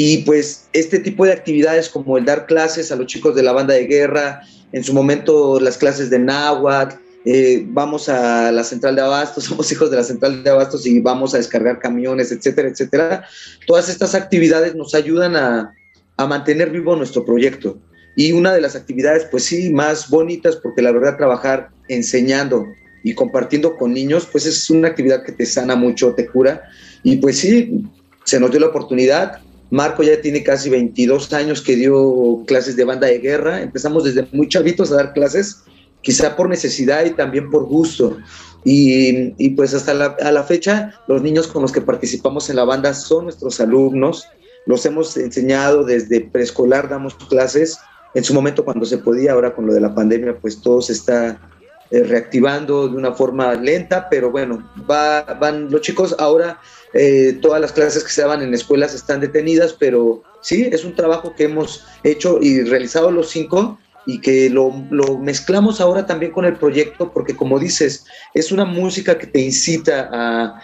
Y 0.00 0.18
pues 0.18 0.68
este 0.74 1.00
tipo 1.00 1.24
de 1.24 1.32
actividades 1.32 1.88
como 1.88 2.18
el 2.18 2.24
dar 2.24 2.46
clases 2.46 2.92
a 2.92 2.94
los 2.94 3.08
chicos 3.08 3.34
de 3.34 3.42
la 3.42 3.50
banda 3.50 3.74
de 3.74 3.84
guerra, 3.86 4.42
en 4.70 4.84
su 4.84 4.94
momento 4.94 5.58
las 5.58 5.76
clases 5.76 6.08
de 6.08 6.20
náhuatl, 6.20 6.94
eh, 7.24 7.64
vamos 7.66 8.08
a 8.08 8.52
la 8.52 8.62
central 8.62 8.94
de 8.94 9.02
abastos, 9.02 9.42
somos 9.46 9.72
hijos 9.72 9.90
de 9.90 9.96
la 9.96 10.04
central 10.04 10.44
de 10.44 10.50
abastos 10.50 10.86
y 10.86 11.00
vamos 11.00 11.34
a 11.34 11.38
descargar 11.38 11.80
camiones, 11.80 12.30
etcétera, 12.30 12.68
etcétera. 12.68 13.24
Todas 13.66 13.88
estas 13.88 14.14
actividades 14.14 14.76
nos 14.76 14.94
ayudan 14.94 15.34
a, 15.34 15.74
a 16.16 16.26
mantener 16.28 16.70
vivo 16.70 16.94
nuestro 16.94 17.24
proyecto. 17.24 17.76
Y 18.14 18.30
una 18.30 18.52
de 18.52 18.60
las 18.60 18.76
actividades, 18.76 19.26
pues 19.28 19.46
sí, 19.46 19.70
más 19.70 20.08
bonitas, 20.08 20.54
porque 20.62 20.80
la 20.80 20.92
verdad 20.92 21.16
trabajar 21.16 21.70
enseñando 21.88 22.68
y 23.02 23.16
compartiendo 23.16 23.76
con 23.76 23.94
niños, 23.94 24.28
pues 24.30 24.46
es 24.46 24.70
una 24.70 24.86
actividad 24.86 25.24
que 25.24 25.32
te 25.32 25.44
sana 25.44 25.74
mucho, 25.74 26.14
te 26.14 26.28
cura. 26.28 26.62
Y 27.02 27.16
pues 27.16 27.38
sí, 27.38 27.84
se 28.22 28.38
nos 28.38 28.52
dio 28.52 28.60
la 28.60 28.66
oportunidad, 28.68 29.40
Marco 29.70 30.02
ya 30.02 30.20
tiene 30.20 30.42
casi 30.42 30.70
22 30.70 31.32
años 31.32 31.60
que 31.60 31.76
dio 31.76 32.42
clases 32.46 32.76
de 32.76 32.84
banda 32.84 33.06
de 33.06 33.18
guerra. 33.18 33.60
Empezamos 33.60 34.04
desde 34.04 34.26
muy 34.32 34.48
chavitos 34.48 34.90
a 34.90 34.96
dar 34.96 35.12
clases, 35.12 35.62
quizá 36.02 36.36
por 36.36 36.48
necesidad 36.48 37.04
y 37.04 37.10
también 37.10 37.50
por 37.50 37.64
gusto. 37.64 38.16
Y, 38.64 39.50
pues 39.50 39.74
hasta 39.74 39.94
la, 39.94 40.16
a 40.20 40.32
la 40.32 40.42
fecha, 40.42 40.94
los 41.06 41.22
niños 41.22 41.46
con 41.46 41.62
los 41.62 41.72
que 41.72 41.80
participamos 41.80 42.50
en 42.50 42.56
la 42.56 42.64
banda 42.64 42.94
son 42.94 43.24
nuestros 43.24 43.60
alumnos. 43.60 44.26
Los 44.66 44.84
hemos 44.86 45.16
enseñado 45.16 45.84
desde 45.84 46.20
preescolar, 46.20 46.88
damos 46.88 47.14
clases. 47.14 47.78
En 48.14 48.24
su 48.24 48.34
momento 48.34 48.64
cuando 48.64 48.86
se 48.86 48.98
podía, 48.98 49.32
ahora 49.32 49.54
con 49.54 49.66
lo 49.66 49.74
de 49.74 49.80
la 49.80 49.94
pandemia, 49.94 50.38
pues 50.40 50.60
todo 50.60 50.80
se 50.80 50.92
está 50.92 51.40
eh, 51.90 52.02
reactivando 52.02 52.86
de 52.86 52.96
una 52.96 53.12
forma 53.12 53.54
lenta, 53.54 54.08
pero 54.10 54.30
bueno, 54.30 54.62
va, 54.90 55.22
van 55.40 55.70
los 55.70 55.80
chicos. 55.80 56.14
Ahora 56.18 56.60
eh, 56.92 57.38
todas 57.40 57.60
las 57.62 57.72
clases 57.72 58.04
que 58.04 58.10
se 58.10 58.20
daban 58.20 58.42
en 58.42 58.52
escuelas 58.52 58.94
están 58.94 59.20
detenidas, 59.20 59.72
pero 59.72 60.22
sí, 60.42 60.68
es 60.70 60.84
un 60.84 60.94
trabajo 60.94 61.34
que 61.34 61.44
hemos 61.44 61.86
hecho 62.04 62.40
y 62.42 62.62
realizado 62.62 63.10
los 63.10 63.30
cinco 63.30 63.78
y 64.04 64.20
que 64.20 64.50
lo, 64.50 64.70
mezclamos 65.18 65.80
ahora 65.80 66.06
también 66.06 66.32
con 66.32 66.44
el 66.44 66.56
proyecto, 66.56 67.10
porque 67.12 67.34
como 67.34 67.58
dices, 67.58 68.04
es 68.34 68.52
una 68.52 68.64
música 68.66 69.18
que 69.18 69.26
te 69.26 69.40
incita 69.40 70.10
a, 70.12 70.60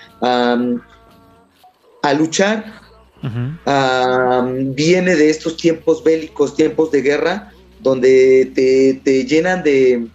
a, 2.02 2.14
luchar, 2.14 2.64
viene 4.74 5.16
de 5.16 5.30
estos 5.30 5.56
tiempos 5.56 6.04
bélicos, 6.04 6.54
tiempos 6.56 6.90
de 6.90 7.02
guerra, 7.02 7.52
donde 7.80 8.50
te, 8.54 9.00
te 9.04 9.26
llenan 9.26 9.62
de, 9.62 10.08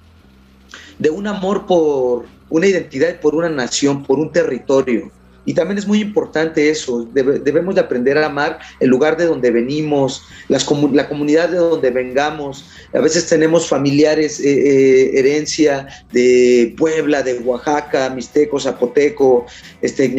de 1.00 1.10
un 1.10 1.26
amor 1.28 1.66
por 1.66 2.26
una 2.50 2.68
identidad, 2.68 3.20
por 3.20 3.36
una 3.36 3.50
nación, 3.50 4.04
por 4.04 4.20
un 4.20 4.32
territorio. 4.32 5.12
Y 5.46 5.54
también 5.54 5.80
es 5.80 5.88
muy 5.88 6.00
importante 6.00 6.70
eso, 6.70 7.08
debemos 7.12 7.74
de 7.74 7.82
aprender 7.82 8.18
a 8.20 8.28
amar 8.28 8.60
el 8.80 8.90
lugar 8.90 9.18
de 9.18 9.26
donde 9.26 9.50
venimos, 9.50 10.22
las 10.48 10.70
la 10.92 11.10
comunidad 11.10 11.50
de 11.50 11.58
donde 11.58 11.90
vengamos. 11.90 12.66
A 12.94 13.00
veces 13.00 13.28
tenemos 13.28 13.68
familiares, 13.68 14.40
eh, 14.40 14.46
eh, 14.46 15.12
herencia 15.18 15.88
de 16.12 16.76
Puebla, 16.78 17.24
de 17.24 17.40
Oaxaca, 17.40 18.12
Mixteco, 18.12 18.60
Zapoteco, 18.60 19.46
este, 19.82 20.14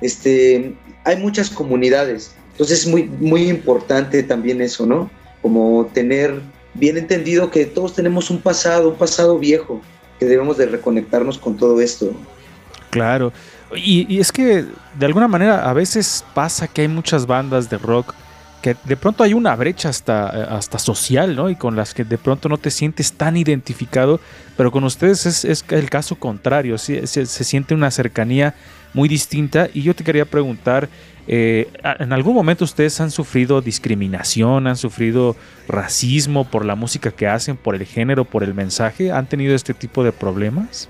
este, 0.00 0.74
hay 1.04 1.16
muchas 1.16 1.50
comunidades. 1.50 2.34
Entonces 2.52 2.80
es 2.80 2.86
muy, 2.86 3.04
muy 3.04 3.48
importante 3.50 4.22
también 4.22 4.62
eso, 4.62 4.86
¿no? 4.86 5.10
Como 5.42 5.90
tener 5.92 6.40
bien 6.74 6.96
entendido 6.96 7.50
que 7.50 7.66
todos 7.66 7.94
tenemos 7.94 8.30
un 8.30 8.40
pasado, 8.40 8.90
un 8.90 8.96
pasado 8.96 9.38
viejo, 9.38 9.80
que 10.18 10.26
debemos 10.26 10.56
de 10.56 10.66
reconectarnos 10.66 11.38
con 11.38 11.56
todo 11.56 11.80
esto. 11.80 12.12
Claro, 12.90 13.32
y, 13.74 14.20
es 14.20 14.32
que 14.32 14.66
de 14.98 15.06
alguna 15.06 15.28
manera 15.28 15.68
a 15.68 15.72
veces 15.72 16.24
pasa 16.34 16.68
que 16.68 16.82
hay 16.82 16.88
muchas 16.88 17.26
bandas 17.26 17.70
de 17.70 17.78
rock 17.78 18.14
que 18.60 18.76
de 18.84 18.96
pronto 18.96 19.24
hay 19.24 19.34
una 19.34 19.56
brecha 19.56 19.88
hasta, 19.88 20.28
hasta 20.56 20.78
social, 20.78 21.34
¿no? 21.34 21.50
Y 21.50 21.56
con 21.56 21.74
las 21.74 21.94
que 21.94 22.04
de 22.04 22.16
pronto 22.16 22.48
no 22.48 22.58
te 22.58 22.70
sientes 22.70 23.12
tan 23.12 23.36
identificado, 23.36 24.20
pero 24.56 24.70
con 24.70 24.84
ustedes 24.84 25.44
es, 25.44 25.64
el 25.68 25.90
caso 25.90 26.14
contrario, 26.14 26.78
se, 26.78 27.06
siente 27.26 27.74
una 27.74 27.90
cercanía 27.90 28.54
muy 28.94 29.08
distinta. 29.08 29.68
Y 29.74 29.82
yo 29.82 29.96
te 29.96 30.04
quería 30.04 30.26
preguntar, 30.26 30.88
eh, 31.28 31.68
¿en 32.00 32.12
algún 32.12 32.34
momento 32.34 32.64
ustedes 32.64 33.00
han 33.00 33.10
sufrido 33.10 33.60
discriminación, 33.60 34.66
han 34.66 34.76
sufrido 34.76 35.36
racismo 35.68 36.48
por 36.50 36.64
la 36.64 36.74
música 36.74 37.10
que 37.12 37.26
hacen, 37.26 37.56
por 37.56 37.74
el 37.74 37.84
género, 37.84 38.24
por 38.24 38.42
el 38.42 38.54
mensaje? 38.54 39.12
¿Han 39.12 39.28
tenido 39.28 39.54
este 39.54 39.74
tipo 39.74 40.02
de 40.02 40.12
problemas? 40.12 40.88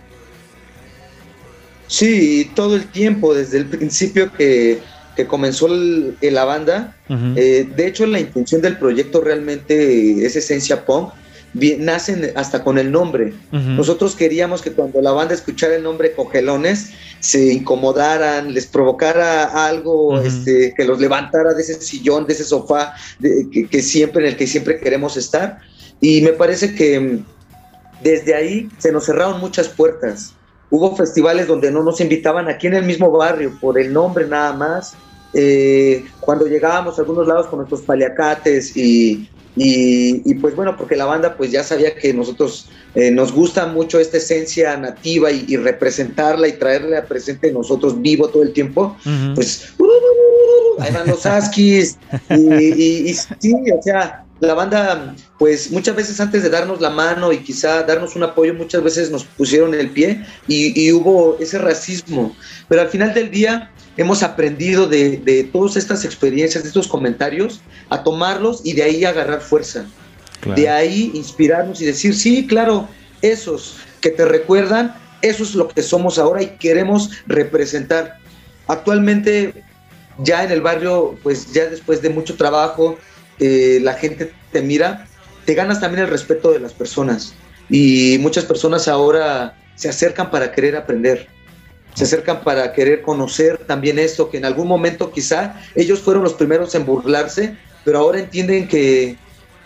Sí, 1.86 2.50
todo 2.54 2.76
el 2.76 2.86
tiempo, 2.86 3.34
desde 3.34 3.58
el 3.58 3.66
principio 3.66 4.32
que, 4.32 4.80
comenzó 5.28 5.68
la 5.68 6.44
banda. 6.44 6.96
Eh, 7.36 7.68
de 7.76 7.86
hecho, 7.86 8.06
la 8.06 8.18
intención 8.18 8.62
del 8.62 8.78
proyecto 8.78 9.20
realmente 9.20 10.24
es 10.24 10.34
esencia 10.34 10.86
punk. 10.86 11.12
nacen 11.78 12.32
hasta 12.34 12.64
con 12.64 12.78
el 12.78 12.90
nombre. 12.90 13.34
Nosotros 13.52 14.16
queríamos 14.16 14.62
que 14.62 14.72
cuando 14.72 15.02
la 15.02 15.12
banda 15.12 15.34
escuchara 15.34 15.76
el 15.76 15.82
nombre 15.82 16.12
Cogelones, 16.12 16.92
se 17.22 17.52
incomodaran, 17.52 18.52
les 18.52 18.66
provocara 18.66 19.66
algo, 19.66 20.20
este, 20.20 20.74
que 20.76 20.84
los 20.84 21.00
levantara 21.00 21.54
de 21.54 21.62
ese 21.62 21.80
sillón, 21.80 22.26
de 22.26 22.34
ese 22.34 22.44
sofá 22.44 22.94
que, 23.70 23.82
siempre, 23.82 24.24
en 24.24 24.32
el 24.32 24.36
que 24.36 24.46
siempre 24.46 24.78
queremos 24.78 25.16
estar. 25.16 25.60
Y 26.00 26.20
me 26.20 26.32
parece 26.32 26.74
que 26.74 27.00
mm, 27.00 27.24
desde 28.02 28.34
ahí 28.34 28.68
se 28.78 28.92
nos 28.92 29.06
cerraron 29.06 29.40
muchas 29.40 29.68
puertas 29.68 30.34
hubo 30.72 30.96
festivales 30.96 31.46
donde 31.46 31.70
no 31.70 31.82
nos 31.84 32.00
invitaban 32.00 32.48
aquí 32.48 32.66
en 32.66 32.74
el 32.74 32.84
mismo 32.84 33.10
barrio 33.10 33.52
por 33.60 33.78
el 33.78 33.92
nombre 33.92 34.26
nada 34.26 34.54
más. 34.54 34.94
Eh, 35.34 36.04
cuando 36.18 36.46
llegábamos 36.46 36.98
a 36.98 37.02
algunos 37.02 37.26
lados 37.28 37.46
con 37.46 37.58
nuestros 37.58 37.82
paliacates 37.82 38.74
y, 38.74 39.28
y, 39.54 40.34
pues 40.36 40.56
bueno, 40.56 40.76
porque 40.76 40.96
la 40.96 41.04
banda 41.04 41.36
pues 41.36 41.50
ya 41.50 41.62
sabía 41.62 41.94
que 41.94 42.14
nosotros 42.14 42.68
eh, 42.94 43.10
nos 43.10 43.32
gusta 43.32 43.66
mucho 43.66 44.00
esta 44.00 44.16
esencia 44.16 44.76
nativa 44.76 45.30
y, 45.30 45.56
representarla 45.56 46.48
y 46.48 46.52
traerla 46.52 47.04
presente 47.04 47.52
nosotros 47.52 48.00
vivo 48.00 48.28
todo 48.28 48.42
el 48.42 48.52
tiempo, 48.52 48.96
pues 49.34 49.74
uh, 49.78 50.82
ahí 50.82 50.92
van 50.92 51.06
los 51.06 51.26
askis 51.26 51.98
y, 52.30 53.10
y, 53.10 53.14
sí, 53.14 53.54
o 53.78 53.82
sea, 53.82 54.24
la 54.42 54.54
banda, 54.54 55.14
pues 55.38 55.70
muchas 55.70 55.94
veces 55.94 56.20
antes 56.20 56.42
de 56.42 56.50
darnos 56.50 56.80
la 56.80 56.90
mano 56.90 57.32
y 57.32 57.38
quizá 57.38 57.84
darnos 57.84 58.16
un 58.16 58.24
apoyo, 58.24 58.52
muchas 58.54 58.82
veces 58.82 59.08
nos 59.08 59.24
pusieron 59.24 59.72
el 59.72 59.90
pie 59.90 60.24
y, 60.48 60.90
hubo 60.90 61.36
ese 61.38 61.58
racismo. 61.58 62.34
Pero 62.68 62.82
al 62.82 62.88
final 62.88 63.14
del 63.14 63.30
día 63.30 63.70
hemos 63.96 64.22
aprendido 64.22 64.86
de, 64.86 65.48
todas 65.52 65.76
estas 65.76 66.04
experiencias, 66.04 66.64
de 66.64 66.68
estos 66.68 66.88
comentarios, 66.88 67.60
a 67.90 68.02
tomarlos 68.02 68.62
y 68.64 68.72
de 68.72 68.82
ahí 68.82 69.04
agarrar 69.04 69.40
fuerza. 69.40 69.84
De 70.56 70.68
ahí 70.68 71.12
inspirarnos 71.14 71.80
y 71.80 71.84
decir, 71.84 72.16
sí, 72.16 72.46
claro, 72.48 72.88
esos 73.20 73.76
que 74.00 74.10
te 74.10 74.24
recuerdan, 74.24 74.96
eso 75.20 75.44
es 75.44 75.54
lo 75.54 75.68
que 75.68 75.82
somos 75.82 76.18
ahora 76.18 76.42
y 76.42 76.56
queremos 76.58 77.10
representar. 77.26 78.18
Actualmente 78.66 79.62
ya 80.18 80.42
en 80.42 80.50
el 80.50 80.60
barrio, 80.60 81.16
pues 81.22 81.52
ya 81.52 81.66
después 81.66 82.02
de 82.02 82.10
mucho 82.10 82.36
trabajo, 82.36 82.98
eh, 83.38 83.78
la 83.82 83.94
gente 83.94 84.32
te 84.50 84.62
mira, 84.62 85.06
te 85.44 85.54
ganas 85.54 85.80
también 85.80 86.04
el 86.04 86.10
respeto 86.10 86.50
de 86.50 86.58
las 86.58 86.72
personas. 86.72 87.34
Y 87.68 88.18
muchas 88.20 88.44
personas 88.44 88.88
ahora 88.88 89.56
se 89.76 89.88
acercan 89.88 90.30
para 90.30 90.52
querer 90.52 90.76
aprender, 90.76 91.28
se 91.94 92.04
acercan 92.04 92.42
para 92.42 92.72
querer 92.72 93.02
conocer 93.02 93.58
también 93.58 93.98
esto, 93.98 94.30
que 94.30 94.38
en 94.38 94.44
algún 94.44 94.68
momento 94.68 95.12
quizá 95.12 95.60
ellos 95.74 96.00
fueron 96.00 96.22
los 96.22 96.34
primeros 96.34 96.74
en 96.74 96.86
burlarse, 96.86 97.56
pero 97.84 97.98
ahora 97.98 98.18
entienden 98.18 98.68
que 98.68 99.16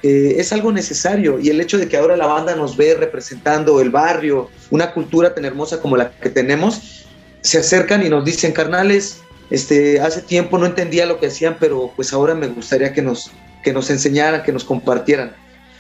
es 0.03 0.53
algo 0.53 0.71
necesario 0.71 1.41
y 1.41 1.49
el 1.49 1.61
hecho 1.61 1.79
de 1.79 1.89
que 1.89 1.97
ahora 1.97 2.17
la 2.17 2.27
banda 2.27 2.55
nos 2.55 2.77
ve 2.77 2.95
representando 2.95 3.81
el 3.81 3.91
barrio, 3.91 4.51
una 4.71 4.93
cultura 4.93 5.35
tan 5.35 5.45
hermosa 5.45 5.81
como 5.81 5.97
la 5.97 6.13
que 6.13 6.31
tenemos, 6.31 7.07
se 7.41 7.59
acercan 7.59 8.05
y 8.05 8.09
nos 8.09 8.25
dicen, 8.25 8.53
carnales, 8.53 9.21
este, 9.51 10.01
hace 10.01 10.23
tiempo 10.23 10.59
no 10.59 10.67
entendía 10.67 11.07
lo 11.07 11.19
que 11.19 11.27
hacían, 11.27 11.57
pero 11.59 11.93
pues 11.97 12.13
ahora 12.13 12.35
me 12.35 12.49
gustaría 12.49 12.93
que 12.93 13.03
nos, 13.03 13.31
que 13.63 13.73
nos 13.73 13.91
enseñaran, 13.91 14.43
que 14.43 14.53
nos 14.53 14.65
compartieran. 14.65 15.33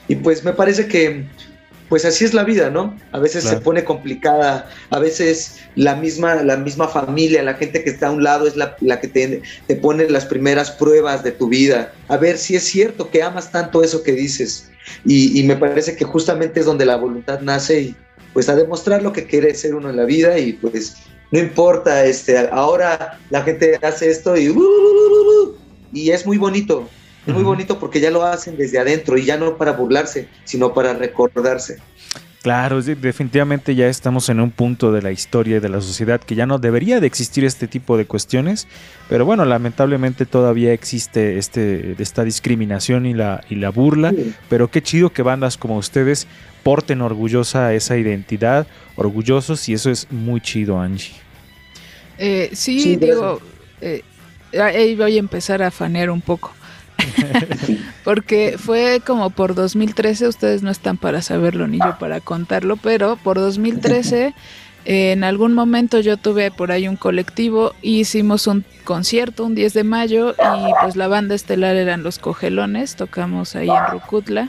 Y 0.09 0.17
pues 0.17 0.45
me 0.45 0.53
parece 0.53 0.87
que 0.87 1.25
pues 1.89 2.05
así 2.05 2.25
es 2.25 2.35
la 2.35 2.45
vida, 2.45 2.71
¿no? 2.71 2.97
A 3.13 3.19
veces 3.19 3.45
se 3.45 3.57
pone 3.59 3.85
complicada, 3.85 4.69
a 4.91 4.99
veces 4.99 5.59
la 5.77 5.95
misma, 5.95 6.37
la 6.43 6.57
misma 6.57 6.89
familia, 6.89 7.43
la 7.43 7.55
gente 7.55 7.85
que 7.85 7.91
está 7.91 8.09
a 8.09 8.11
un 8.11 8.25
lado 8.25 8.47
es 8.47 8.57
la, 8.57 8.77
que 9.01 9.09
te, 9.09 9.43
te, 9.67 9.77
pone 9.77 10.09
las 10.11 10.25
primeras 10.25 10.71
pruebas 10.73 11.23
de 11.23 11.33
tu 11.33 11.49
vida, 11.49 11.93
a 12.09 12.17
ver 12.17 12.39
si 12.39 12.57
es 12.57 12.65
cierto 12.65 13.11
que 13.11 13.23
amas 13.23 13.53
tanto 13.53 13.83
eso 13.83 14.03
que 14.03 14.13
dices. 14.13 14.71
Y, 15.05 15.43
me 15.45 15.57
parece 15.57 15.97
que 15.97 16.05
justamente 16.05 16.61
es 16.61 16.67
donde 16.67 16.85
la 16.87 16.97
voluntad 16.97 17.41
nace 17.41 17.81
y 17.81 17.97
pues 18.33 18.49
a 18.49 18.55
demostrar 18.55 19.03
lo 19.03 19.13
que 19.13 19.27
quiere 19.27 19.55
ser 19.55 19.75
uno 19.75 19.91
en 19.91 19.97
la 19.97 20.05
vida 20.05 20.39
y 20.39 20.53
pues 20.53 20.97
no 21.33 21.41
importa, 21.41 22.05
este, 22.05 22.39
ahora 22.51 23.19
la 23.31 23.43
gente 23.43 23.79
hace 23.83 24.11
esto 24.11 24.37
y, 24.37 24.49
uh, 24.49 24.59
uh, 24.59 25.45
uh, 25.45 25.57
y 25.93 26.11
es 26.11 26.25
muy 26.25 26.39
bonito, 26.39 26.89
es 27.27 27.35
muy 27.35 27.43
bonito 27.43 27.79
porque 27.79 28.01
ya 28.01 28.11
lo 28.11 28.25
hacen 28.25 28.57
desde 28.57 28.79
adentro 28.79 29.19
y 29.19 29.25
ya 29.25 29.37
no 29.37 29.57
para 29.57 29.73
burlarse, 29.73 30.29
sino 30.45 30.73
para 30.73 30.95
recordarse. 30.95 31.79
Claro, 32.47 32.81
definitivamente 32.81 33.75
ya 33.75 33.89
estamos 33.89 34.29
en 34.29 34.39
un 34.39 34.53
punto 34.53 34.93
de 34.93 35.03
la 35.03 35.11
historia 35.11 35.57
y 35.57 35.61
de 35.61 35.69
la 35.69 35.81
sociedad 35.81 36.21
que 36.21 36.37
ya 36.37 36.47
no 36.47 36.61
debería 36.61 37.01
de 37.01 37.09
existir 37.09 37.45
este 37.45 37.67
tipo 37.67 37.97
de 37.97 38.05
cuestiones, 38.05 38.69
pero 39.09 39.25
bueno, 39.25 39.45
lamentablemente 39.45 40.27
todavía 40.27 40.73
existe 40.73 41.39
este, 41.39 41.97
esta 41.99 42.23
discriminación 42.23 43.05
y 43.05 43.15
la, 43.15 43.43
y 43.51 43.57
la 43.57 43.71
burla, 43.71 44.15
pero 44.49 44.71
qué 44.71 44.81
chido 44.81 45.11
que 45.11 45.23
bandas 45.23 45.57
como 45.57 45.77
ustedes 45.77 46.29
porten 46.63 47.01
orgullosa 47.01 47.75
esa 47.75 47.97
identidad, 47.97 48.69
orgullosos 48.95 49.69
y 49.69 49.73
eso 49.73 49.91
es 49.91 50.07
muy 50.13 50.41
chido, 50.41 50.79
Angie. 50.79 51.15
Eh, 52.17 52.51
sí, 52.53 52.95
digo, 52.95 53.41
eh, 53.81 54.03
ahí 54.57 54.95
voy 54.95 55.17
a 55.17 55.19
empezar 55.19 55.65
a 55.65 55.73
fanear 55.73 56.11
un 56.11 56.21
poco. 56.21 56.53
Porque 58.05 58.57
fue 58.59 59.01
como 59.05 59.31
por 59.31 59.55
2013, 59.55 60.29
ustedes 60.29 60.63
no 60.63 60.71
están 60.71 60.97
para 60.97 61.23
saberlo 61.23 61.67
ni 61.67 61.79
yo 61.79 61.97
para 61.99 62.21
contarlo, 62.21 62.77
pero 62.77 63.17
por 63.17 63.37
2013 63.39 64.35
en 64.89 65.25
algún 65.25 65.53
momento 65.53 65.99
yo 65.99 66.17
tuve 66.17 66.53
por 66.53 66.71
ahí 66.71 66.87
un 66.87 66.95
colectivo 66.95 67.73
y 67.83 68.01
hicimos 68.01 68.47
un 68.47 68.65
concierto 68.85 69.45
un 69.45 69.57
10 69.57 69.75
de 69.75 69.83
mayo 69.83 70.31
y 70.31 70.73
pues 70.81 70.95
la 70.95 71.09
banda 71.09 71.35
estelar 71.35 71.75
eran 71.75 72.05
Los 72.05 72.21
Cogelones, 72.21 72.95
tocamos 72.95 73.57
ahí 73.57 73.69
en 73.69 73.87
Rucutla. 73.91 74.49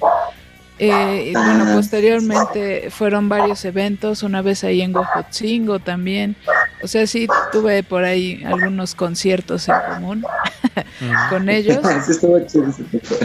Eh, 0.79 1.29
y 1.29 1.33
bueno, 1.33 1.65
posteriormente 1.73 2.89
fueron 2.91 3.29
varios 3.29 3.65
eventos, 3.65 4.21
una 4.21 4.43
vez 4.43 4.63
ahí 4.63 4.81
en 4.81 4.95
Huejotzingo 4.95 5.79
también. 5.79 6.35
O 6.83 6.87
sea, 6.87 7.07
sí 7.07 7.27
tuve 7.51 7.81
por 7.81 8.03
ahí 8.03 8.43
algunos 8.45 8.93
conciertos 8.93 9.67
en 9.67 9.75
común 9.93 10.25
con 11.29 11.49
ellos. 11.49 11.79
Sí, 12.07 12.11
estuvo 12.11 12.39
chido 12.45 12.69
ese 12.69 12.83
tiempo. 12.83 13.15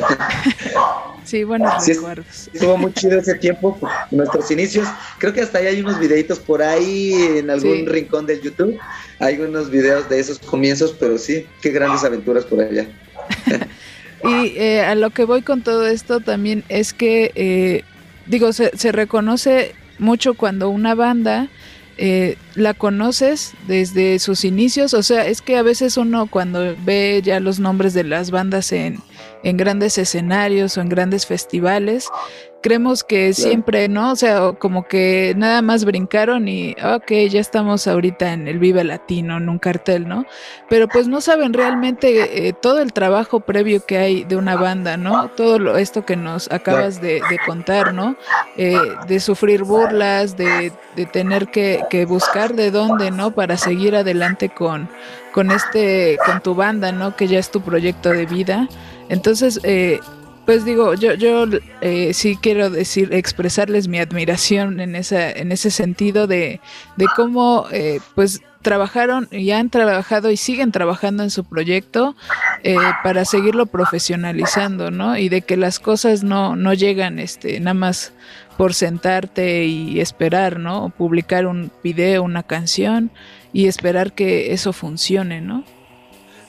sí, 1.24 1.44
buenos 1.44 1.86
recuerdos. 1.86 2.50
Estuvo 2.52 2.78
muy 2.78 2.92
chido 2.94 3.18
ese 3.18 3.34
tiempo, 3.34 3.78
nuestros 4.10 4.50
inicios. 4.50 4.88
Creo 5.18 5.32
que 5.32 5.42
hasta 5.42 5.58
ahí 5.58 5.66
hay 5.66 5.80
unos 5.80 5.98
videitos 5.98 6.38
por 6.38 6.62
ahí 6.62 7.12
en 7.36 7.50
algún 7.50 7.86
rincón 7.86 8.26
del 8.26 8.40
YouTube. 8.40 8.78
Hay 9.18 9.38
unos 9.40 9.70
videos 9.70 10.08
de 10.08 10.20
esos 10.20 10.38
comienzos, 10.38 10.96
pero 10.98 11.18
sí, 11.18 11.46
qué 11.60 11.70
grandes 11.70 12.02
aventuras 12.02 12.44
por 12.44 12.60
allá. 12.60 12.86
Y 14.24 14.56
eh, 14.56 14.82
a 14.82 14.94
lo 14.94 15.10
que 15.10 15.24
voy 15.24 15.42
con 15.42 15.62
todo 15.62 15.86
esto 15.86 16.20
también 16.20 16.64
es 16.68 16.92
que, 16.92 17.32
eh, 17.34 17.84
digo, 18.26 18.52
se, 18.52 18.76
se 18.76 18.92
reconoce 18.92 19.74
mucho 19.98 20.34
cuando 20.34 20.70
una 20.70 20.94
banda 20.94 21.48
eh, 21.98 22.36
la 22.54 22.72
conoces 22.72 23.52
desde 23.66 24.18
sus 24.18 24.44
inicios, 24.44 24.94
o 24.94 25.02
sea, 25.02 25.26
es 25.26 25.42
que 25.42 25.56
a 25.56 25.62
veces 25.62 25.96
uno 25.96 26.26
cuando 26.26 26.74
ve 26.84 27.20
ya 27.22 27.38
los 27.38 27.60
nombres 27.60 27.92
de 27.92 28.02
las 28.02 28.30
bandas 28.30 28.72
en, 28.72 28.98
en 29.44 29.56
grandes 29.56 29.98
escenarios 29.98 30.76
o 30.76 30.80
en 30.80 30.88
grandes 30.88 31.26
festivales, 31.26 32.08
creemos 32.62 33.04
que 33.04 33.34
siempre, 33.34 33.88
¿no? 33.88 34.12
O 34.12 34.16
sea, 34.16 34.52
como 34.58 34.86
que 34.86 35.34
nada 35.36 35.60
más 35.60 35.84
brincaron 35.84 36.48
y, 36.48 36.74
ok, 36.82 37.12
ya 37.28 37.40
estamos 37.40 37.86
ahorita 37.86 38.32
en 38.32 38.48
el 38.48 38.58
Vive 38.58 38.84
Latino, 38.84 39.36
en 39.36 39.48
un 39.48 39.58
cartel, 39.58 40.08
¿no? 40.08 40.24
Pero 40.70 40.88
pues 40.88 41.08
no 41.08 41.20
saben 41.20 41.52
realmente 41.52 42.48
eh, 42.48 42.52
todo 42.52 42.80
el 42.80 42.92
trabajo 42.92 43.40
previo 43.40 43.84
que 43.84 43.98
hay 43.98 44.24
de 44.24 44.36
una 44.36 44.56
banda, 44.56 44.96
¿no? 44.96 45.28
Todo 45.28 45.58
lo, 45.58 45.76
esto 45.76 46.06
que 46.06 46.16
nos 46.16 46.50
acabas 46.50 47.00
de, 47.00 47.20
contar, 47.44 47.92
¿no? 47.92 48.16
Eh, 48.56 48.78
de 49.08 49.20
sufrir 49.20 49.64
burlas, 49.64 50.36
de, 50.36 50.72
de 50.96 51.06
tener 51.06 51.48
que, 51.48 51.82
que, 51.90 52.06
buscar 52.06 52.54
de 52.54 52.70
dónde, 52.70 53.10
¿no? 53.10 53.32
Para 53.32 53.56
seguir 53.56 53.96
adelante 53.96 54.48
con, 54.48 54.88
con 55.32 55.50
este, 55.50 56.16
con 56.24 56.40
tu 56.40 56.54
banda, 56.54 56.92
¿no? 56.92 57.16
Que 57.16 57.26
ya 57.26 57.38
es 57.38 57.50
tu 57.50 57.60
proyecto 57.60 58.10
de 58.10 58.26
vida. 58.26 58.68
Entonces, 59.08 59.60
eh, 59.64 60.00
pues 60.44 60.64
digo, 60.64 60.94
yo, 60.94 61.14
yo 61.14 61.46
eh, 61.80 62.12
sí 62.14 62.36
quiero 62.40 62.70
decir, 62.70 63.12
expresarles 63.12 63.88
mi 63.88 63.98
admiración 63.98 64.80
en, 64.80 64.96
esa, 64.96 65.30
en 65.30 65.52
ese 65.52 65.70
sentido 65.70 66.26
de, 66.26 66.60
de 66.96 67.06
cómo 67.16 67.66
eh, 67.70 68.00
pues 68.14 68.42
trabajaron 68.62 69.28
y 69.30 69.50
han 69.50 69.70
trabajado 69.70 70.30
y 70.30 70.36
siguen 70.36 70.72
trabajando 70.72 71.22
en 71.22 71.30
su 71.30 71.44
proyecto 71.44 72.16
eh, 72.62 72.76
para 73.02 73.24
seguirlo 73.24 73.66
profesionalizando, 73.66 74.90
¿no? 74.90 75.18
Y 75.18 75.28
de 75.28 75.42
que 75.42 75.56
las 75.56 75.78
cosas 75.78 76.22
no, 76.22 76.56
no 76.56 76.72
llegan 76.72 77.18
este, 77.18 77.58
nada 77.60 77.74
más 77.74 78.12
por 78.56 78.74
sentarte 78.74 79.64
y 79.64 80.00
esperar, 80.00 80.58
¿no? 80.58 80.90
Publicar 80.96 81.46
un 81.46 81.70
video, 81.82 82.22
una 82.22 82.44
canción 82.44 83.10
y 83.52 83.66
esperar 83.66 84.12
que 84.12 84.52
eso 84.52 84.72
funcione, 84.72 85.40
¿no? 85.40 85.64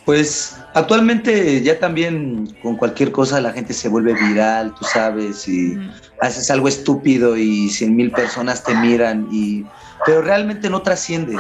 Pues 0.06 0.58
actualmente 0.74 1.62
ya 1.62 1.80
también 1.80 2.58
con 2.62 2.76
cualquier 2.76 3.12
cosa 3.12 3.40
la 3.40 3.54
gente 3.54 3.74
se 3.74 3.88
vuelve 3.88 4.14
viral, 4.14 4.74
tú 4.76 4.84
sabes, 4.84 5.48
y 5.48 5.78
haces 6.20 6.52
algo 6.52 6.68
estúpido 6.68 7.38
y 7.38 7.70
cien 7.70 7.96
mil 7.96 8.12
personas 8.12 8.64
te 8.64 8.76
miran, 8.76 9.28
y, 9.32 9.66
pero 10.06 10.22
realmente 10.22 10.70
no 10.70 10.82
trasciende, 10.82 11.38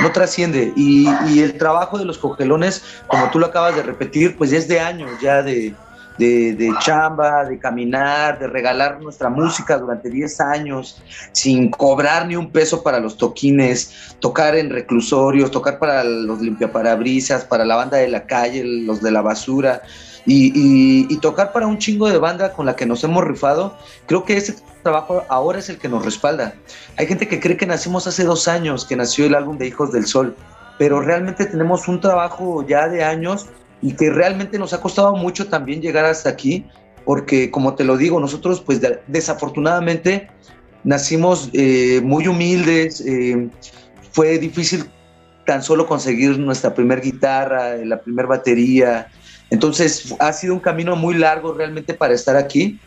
no 0.00 0.12
trasciende. 0.12 0.74
Y, 0.76 1.08
y, 1.28 1.40
el 1.40 1.56
trabajo 1.56 1.98
de 1.98 2.04
los 2.04 2.18
cogelones, 2.18 2.82
como 3.06 3.30
tú 3.30 3.38
lo 3.38 3.46
acabas 3.46 3.74
de 3.76 3.82
repetir, 3.82 4.36
pues 4.36 4.52
es 4.52 4.68
de 4.68 4.78
años 4.78 5.10
ya 5.22 5.42
de, 5.42 5.74
de, 6.18 6.74
chamba, 6.80 7.44
de 7.44 7.58
caminar, 7.58 8.38
de 8.38 8.46
regalar 8.46 9.00
nuestra 9.00 9.28
música 9.28 9.78
durante 9.78 10.10
10 10.10 10.40
años 10.40 11.02
sin 11.32 11.70
cobrar 11.70 12.26
ni 12.26 12.36
un 12.36 12.50
peso 12.50 12.82
para 12.82 13.00
los 13.00 13.16
toquines, 13.16 14.16
tocar 14.20 14.56
en 14.56 14.70
reclusorios, 14.70 15.50
tocar 15.50 15.78
para 15.78 16.04
los 16.04 16.40
limpiaparabrisas, 16.40 17.44
para 17.44 17.64
la 17.64 17.76
banda 17.76 17.98
de 17.98 18.08
la 18.08 18.26
calle, 18.26 18.64
los 18.64 19.02
de 19.02 19.10
la 19.10 19.22
basura. 19.22 19.82
Y, 20.28 21.06
y, 21.08 21.16
tocar 21.18 21.52
para 21.52 21.68
un 21.68 21.78
chingo 21.78 22.08
de 22.08 22.18
banda 22.18 22.52
con 22.52 22.66
la 22.66 22.74
que 22.74 22.84
nos 22.84 23.04
hemos 23.04 23.22
rifado, 23.22 23.78
creo 24.06 24.24
que 24.24 24.36
ese 24.36 24.56
trabajo 24.82 25.22
ahora 25.28 25.60
es 25.60 25.68
el 25.68 25.78
que 25.78 25.88
nos 25.88 26.04
respalda. 26.04 26.52
Hay 26.96 27.06
gente 27.06 27.28
que 27.28 27.38
cree 27.38 27.56
que 27.56 27.64
nacimos 27.64 28.08
hace 28.08 28.24
dos 28.24 28.48
años, 28.48 28.84
que 28.84 28.96
nació 28.96 29.26
el 29.26 29.36
álbum 29.36 29.56
de 29.56 29.68
Hijos 29.68 29.92
del 29.92 30.04
Sol, 30.04 30.34
pero 30.78 31.00
realmente 31.00 31.46
tenemos 31.46 31.86
un 31.86 32.00
trabajo 32.00 32.66
ya 32.66 32.88
de 32.88 33.04
años 33.04 33.46
y 33.86 33.92
que 33.92 34.10
realmente 34.10 34.58
nos 34.58 34.72
ha 34.72 34.80
costado 34.80 35.14
mucho 35.14 35.46
también 35.46 35.80
llegar 35.80 36.06
hasta 36.06 36.28
aquí, 36.28 36.66
porque 37.04 37.52
como 37.52 37.76
te 37.76 37.84
lo 37.84 37.96
digo, 37.96 38.18
nosotros 38.18 38.60
pues 38.60 38.80
desafortunadamente 39.06 40.28
nacimos 40.82 41.50
eh, 41.52 42.00
muy 42.02 42.26
humildes, 42.26 43.00
eh, 43.06 43.48
fue 44.10 44.38
difícil 44.38 44.86
tan 45.46 45.62
solo 45.62 45.86
conseguir 45.86 46.36
nuestra 46.36 46.74
primer 46.74 47.00
guitarra, 47.00 47.76
la 47.76 48.00
primer 48.00 48.26
batería, 48.26 49.06
entonces 49.50 50.12
ha 50.18 50.32
sido 50.32 50.54
un 50.54 50.60
camino 50.60 50.96
muy 50.96 51.14
largo 51.14 51.54
realmente 51.54 51.94
para 51.94 52.12
estar 52.12 52.34
aquí, 52.34 52.80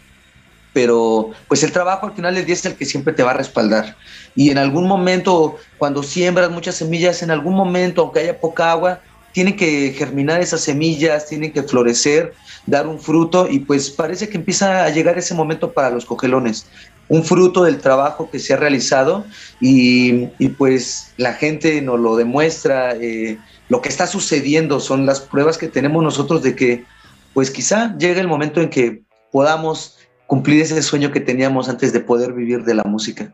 pero 0.74 1.32
pues 1.48 1.64
el 1.64 1.72
trabajo 1.72 2.08
al 2.08 2.14
final 2.14 2.36
del 2.36 2.46
día 2.46 2.56
es 2.56 2.66
el 2.66 2.76
que 2.76 2.84
siempre 2.84 3.14
te 3.14 3.24
va 3.24 3.32
a 3.32 3.36
respaldar. 3.36 3.96
Y 4.36 4.50
en 4.50 4.58
algún 4.58 4.86
momento, 4.86 5.56
cuando 5.78 6.04
siembras 6.04 6.52
muchas 6.52 6.76
semillas, 6.76 7.24
en 7.24 7.32
algún 7.32 7.56
momento, 7.56 8.02
aunque 8.02 8.20
haya 8.20 8.38
poca 8.38 8.72
agua, 8.72 9.00
tienen 9.32 9.56
que 9.56 9.94
germinar 9.98 10.42
esas 10.42 10.62
semillas, 10.62 11.28
tienen 11.28 11.52
que 11.52 11.64
florecer, 11.64 12.34
dar 12.66 12.88
un 12.88 13.00
fruto 13.00 13.48
y 13.50 13.60
pues 13.60 13.90
parece 13.90 14.30
que 14.30 14.38
empieza 14.38 14.86
a 14.86 14.90
llegar 14.90 15.18
ese 15.18 15.34
momento 15.34 15.72
para 15.72 15.90
los 15.90 16.06
cogelones, 16.06 16.68
un 17.08 17.24
fruto 17.24 17.64
del 17.64 17.80
trabajo 17.80 18.30
que 18.30 18.40
se 18.40 18.54
ha 18.54 18.58
realizado 18.58 19.26
y, 19.60 20.28
pues 20.58 21.14
la 21.18 21.34
gente 21.34 21.82
nos 21.82 22.00
lo 22.00 22.16
demuestra, 22.16 22.96
eh, 22.96 23.38
lo 23.68 23.82
que 23.82 23.90
está 23.90 24.08
sucediendo, 24.08 24.80
son 24.80 25.06
las 25.06 25.20
pruebas 25.20 25.58
que 25.58 25.68
tenemos 25.68 26.04
nosotros 26.04 26.44
de 26.44 26.56
que, 26.56 26.86
pues 27.34 27.52
quizá 27.52 27.96
llegue 27.98 28.20
el 28.20 28.28
momento 28.28 28.62
en 28.62 28.70
que 28.70 29.02
podamos 29.32 29.98
cumplir 30.28 30.62
ese 30.62 30.82
sueño 30.82 31.12
que 31.12 31.20
teníamos 31.20 31.70
antes 31.70 31.92
de 31.94 32.00
poder 32.00 32.34
vivir 32.34 32.64
de 32.64 32.76
la 32.76 32.84
música. 32.84 33.34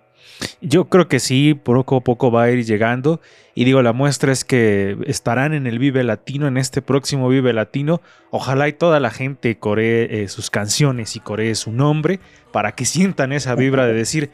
Yo 0.61 0.85
creo 0.85 1.07
que 1.07 1.19
sí, 1.19 1.53
poco 1.53 1.97
a 1.97 2.01
poco 2.01 2.31
va 2.31 2.43
a 2.43 2.51
ir 2.51 2.65
llegando. 2.65 3.21
Y 3.53 3.63
digo, 3.63 3.81
la 3.81 3.93
muestra 3.93 4.31
es 4.31 4.43
que 4.43 4.97
estarán 5.05 5.53
en 5.53 5.67
el 5.67 5.79
Vive 5.79 6.03
Latino, 6.03 6.47
en 6.47 6.57
este 6.57 6.81
próximo 6.81 7.29
Vive 7.29 7.53
Latino. 7.53 8.01
Ojalá 8.31 8.67
y 8.67 8.73
toda 8.73 8.99
la 8.99 9.11
gente 9.11 9.57
coree 9.57 10.23
eh, 10.23 10.27
sus 10.27 10.49
canciones 10.49 11.15
y 11.15 11.19
coree 11.19 11.55
su 11.55 11.71
nombre 11.71 12.19
para 12.51 12.73
que 12.73 12.85
sientan 12.85 13.31
esa 13.31 13.55
vibra 13.55 13.85
de 13.85 13.93
decir, 13.93 14.31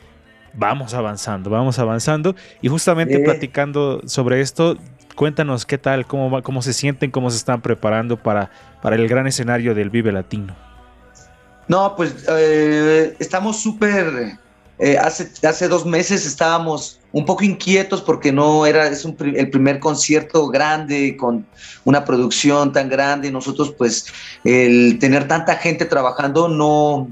vamos 0.54 0.94
avanzando, 0.94 1.50
vamos 1.50 1.80
avanzando. 1.80 2.36
Y 2.62 2.70
justamente 2.70 3.20
platicando 3.20 4.02
sobre 4.06 4.42
esto, 4.42 4.78
cuéntanos 5.16 5.66
qué 5.66 5.78
tal, 5.78 6.08
cómo, 6.08 6.42
cómo 6.42 6.62
se 6.62 6.74
sienten, 6.74 7.12
cómo 7.12 7.30
se 7.30 7.38
están 7.38 7.62
preparando 7.62 8.18
para, 8.18 8.52
para 8.82 8.96
el 8.96 9.08
gran 9.08 9.28
escenario 9.28 9.76
del 9.76 9.90
Vive 9.90 10.12
Latino. 10.12 10.56
No, 11.68 11.96
pues 11.96 12.26
eh, 12.28 13.16
estamos 13.20 13.62
súper 13.62 14.38
eh, 14.84 14.98
hace, 14.98 15.30
hace 15.48 15.67
dos 15.67 15.86
meses 15.86 16.26
estábamos 16.26 17.00
un 17.12 17.24
poco 17.24 17.44
inquietos 17.44 18.02
porque 18.02 18.32
no 18.32 18.65
era 18.65 18.88
es 18.88 19.06
el 19.06 19.50
primer 19.52 19.80
concierto 19.80 20.48
grande 20.48 21.15
con 21.17 21.46
una 21.84 22.04
producción 22.04 22.74
tan 22.74 22.89
grande. 22.89 23.32
Nosotros, 23.32 23.76
pues, 23.78 24.08
el 24.44 24.98
tener 24.98 25.28
tanta 25.28 25.56
gente 25.58 25.86
trabajando 25.86 26.48
no, 26.48 27.12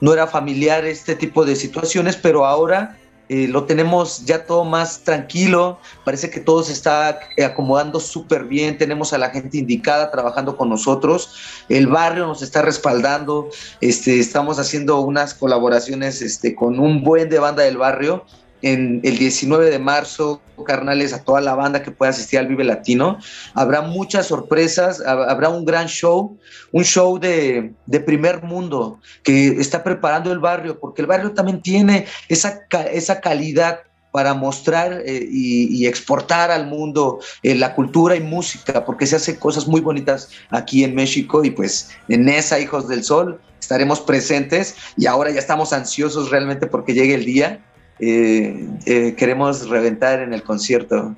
no 0.00 0.12
era 0.12 0.28
familiar 0.28 0.84
este 0.84 1.16
tipo 1.16 1.44
de 1.44 1.56
situaciones, 1.56 2.14
pero 2.14 2.46
ahora 2.46 2.96
eh, 3.28 3.46
lo 3.48 3.64
tenemos 3.64 4.24
ya 4.24 4.46
todo 4.46 4.64
más 4.64 5.00
tranquilo, 5.00 5.78
parece 6.04 6.30
que 6.30 6.40
todo 6.40 6.62
se 6.62 6.72
está 6.72 7.20
eh, 7.36 7.44
acomodando 7.44 8.00
súper 8.00 8.44
bien, 8.44 8.78
tenemos 8.78 9.12
a 9.12 9.18
la 9.18 9.30
gente 9.30 9.58
indicada 9.58 10.10
trabajando 10.10 10.56
con 10.56 10.68
nosotros, 10.68 11.34
el 11.68 11.86
barrio 11.86 12.26
nos 12.26 12.42
está 12.42 12.62
respaldando, 12.62 13.50
este, 13.80 14.18
estamos 14.18 14.58
haciendo 14.58 15.00
unas 15.00 15.34
colaboraciones 15.34 16.22
este, 16.22 16.54
con 16.54 16.78
un 16.78 17.02
buen 17.02 17.28
de 17.28 17.38
banda 17.38 17.62
del 17.64 17.76
barrio 17.76 18.24
en 18.62 19.00
el 19.04 19.18
19 19.18 19.70
de 19.70 19.78
marzo, 19.78 20.40
carnales, 20.64 21.12
a 21.12 21.22
toda 21.22 21.40
la 21.40 21.54
banda 21.54 21.82
que 21.82 21.90
pueda 21.90 22.10
asistir 22.10 22.38
al 22.38 22.48
Vive 22.48 22.64
Latino. 22.64 23.18
Habrá 23.54 23.82
muchas 23.82 24.26
sorpresas, 24.26 25.00
habrá 25.00 25.48
un 25.48 25.64
gran 25.64 25.86
show, 25.86 26.36
un 26.72 26.84
show 26.84 27.18
de, 27.18 27.74
primer 28.04 28.42
mundo 28.42 29.00
que 29.22 29.48
está 29.60 29.82
preparando 29.82 30.32
el 30.32 30.38
barrio, 30.38 30.78
porque 30.78 31.02
el 31.02 31.08
barrio 31.08 31.32
también 31.32 31.60
tiene 31.62 32.06
esa, 32.28 32.60
esa 32.92 33.20
calidad 33.20 33.80
para 34.10 34.34
mostrar 34.34 35.02
eh, 35.04 35.28
y, 35.30 35.86
exportar 35.86 36.50
al 36.50 36.66
mundo 36.66 37.20
eh, 37.42 37.54
la 37.54 37.74
cultura 37.74 38.16
y 38.16 38.20
música, 38.20 38.84
porque 38.84 39.06
se 39.06 39.16
hacen 39.16 39.36
cosas 39.36 39.66
muy 39.66 39.80
bonitas 39.80 40.30
aquí 40.50 40.82
en 40.82 40.94
México 40.94 41.44
y 41.44 41.50
pues 41.50 41.90
en 42.08 42.28
esa 42.28 42.58
Hijos 42.58 42.88
del 42.88 43.04
Sol 43.04 43.40
estaremos 43.60 44.00
presentes 44.00 44.76
y 44.96 45.06
ahora 45.06 45.30
ya 45.30 45.38
estamos 45.38 45.72
ansiosos 45.72 46.30
realmente 46.30 46.66
porque 46.66 46.94
llegue 46.94 47.14
el 47.14 47.24
día 47.24 47.62
eh, 48.00 48.66
eh, 48.86 49.14
queremos 49.16 49.68
reventar 49.68 50.20
en 50.20 50.32
el 50.32 50.42
concierto. 50.42 51.14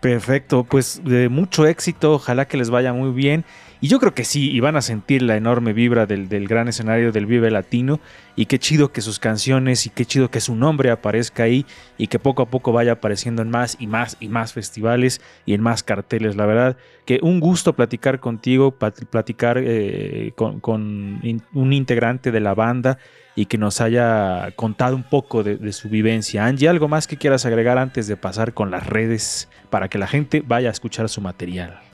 Perfecto, 0.00 0.64
pues 0.64 1.00
de 1.04 1.28
mucho 1.28 1.66
éxito, 1.66 2.12
ojalá 2.14 2.46
que 2.46 2.56
les 2.56 2.70
vaya 2.70 2.92
muy 2.92 3.10
bien. 3.10 3.44
Y 3.82 3.88
yo 3.88 3.98
creo 3.98 4.12
que 4.12 4.24
sí, 4.24 4.50
y 4.50 4.60
van 4.60 4.76
a 4.76 4.82
sentir 4.82 5.22
la 5.22 5.36
enorme 5.36 5.72
vibra 5.72 6.04
del, 6.04 6.28
gran 6.46 6.68
escenario 6.68 7.12
del 7.12 7.24
Vive 7.24 7.50
Latino. 7.50 7.98
Y 8.36 8.46
qué 8.46 8.58
chido 8.58 8.92
que 8.92 9.00
sus 9.00 9.18
canciones 9.18 9.86
y 9.86 9.90
qué 9.90 10.04
chido 10.04 10.30
que 10.30 10.40
su 10.40 10.54
nombre 10.54 10.90
aparezca 10.90 11.44
ahí 11.44 11.64
y 11.96 12.08
que 12.08 12.18
poco 12.18 12.42
a 12.42 12.46
poco 12.46 12.72
vaya 12.72 12.92
apareciendo 12.92 13.42
en 13.42 13.50
más 13.50 13.76
y 13.80 13.86
más 13.86 14.16
y 14.20 14.28
más 14.28 14.52
festivales 14.52 15.20
y 15.46 15.54
en 15.54 15.62
más 15.62 15.82
carteles. 15.82 16.36
La 16.36 16.46
verdad 16.46 16.76
que 17.06 17.20
un 17.22 17.40
gusto 17.40 17.74
platicar 17.74 18.20
contigo, 18.20 18.72
platicar 18.72 19.58
eh, 19.58 20.32
con, 20.36 20.60
con 20.60 21.20
un 21.54 21.72
integrante 21.72 22.30
de 22.30 22.40
la 22.40 22.54
banda 22.54 22.98
y 23.34 23.46
que 23.46 23.58
nos 23.58 23.80
haya 23.80 24.50
contado 24.56 24.96
un 24.96 25.04
poco 25.04 25.42
de, 25.42 25.72
su 25.72 25.88
vivencia. 25.88 26.44
Angie, 26.44 26.68
¿algo 26.68 26.88
más 26.88 27.06
que 27.06 27.16
quieras 27.16 27.46
agregar 27.46 27.78
antes 27.78 28.06
de 28.06 28.16
pasar 28.16 28.52
con 28.52 28.70
las 28.70 28.86
redes 28.86 29.48
para 29.70 29.88
que 29.88 29.98
la 29.98 30.06
gente 30.06 30.42
vaya 30.46 30.68
a 30.68 30.72
escuchar 30.72 31.08
su 31.08 31.20
material? 31.20 31.89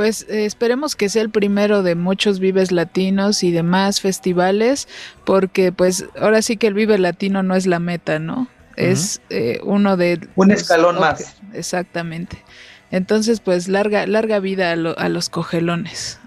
Pues 0.00 0.24
eh, 0.30 0.46
esperemos 0.46 0.96
que 0.96 1.10
sea 1.10 1.20
el 1.20 1.28
primero 1.28 1.82
de 1.82 1.94
muchos 1.94 2.40
Vives 2.40 2.72
Latinos 2.72 3.42
y 3.42 3.52
demás 3.52 4.00
festivales, 4.00 4.88
porque 5.26 5.72
pues 5.72 6.06
ahora 6.18 6.40
sí 6.40 6.56
que 6.56 6.68
el 6.68 6.72
Vive 6.72 6.96
Latino 6.96 7.42
no 7.42 7.54
es 7.54 7.66
la 7.66 7.80
meta, 7.80 8.18
¿no? 8.18 8.48
Es 8.76 9.20
eh, 9.28 9.60
uno 9.62 9.98
de... 9.98 10.26
Un 10.36 10.52
escalón 10.52 10.98
más. 10.98 11.34
Exactamente. 11.52 12.42
Entonces, 12.90 13.40
pues 13.40 13.68
larga, 13.68 14.06
larga 14.06 14.38
vida 14.38 14.72
a, 14.72 15.08
los 15.10 15.28
cogelones. 15.28 16.18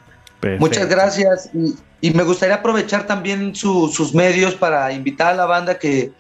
Muchas 0.60 0.88
gracias. 0.88 1.50
Y 2.00 2.12
me 2.12 2.22
gustaría 2.22 2.58
aprovechar 2.58 3.08
también 3.08 3.56
sus 3.56 4.14
medios 4.14 4.54
para 4.54 4.92
invitar 4.92 5.34
a 5.34 5.36
la 5.36 5.46
banda 5.48 5.80
que, 5.80 6.12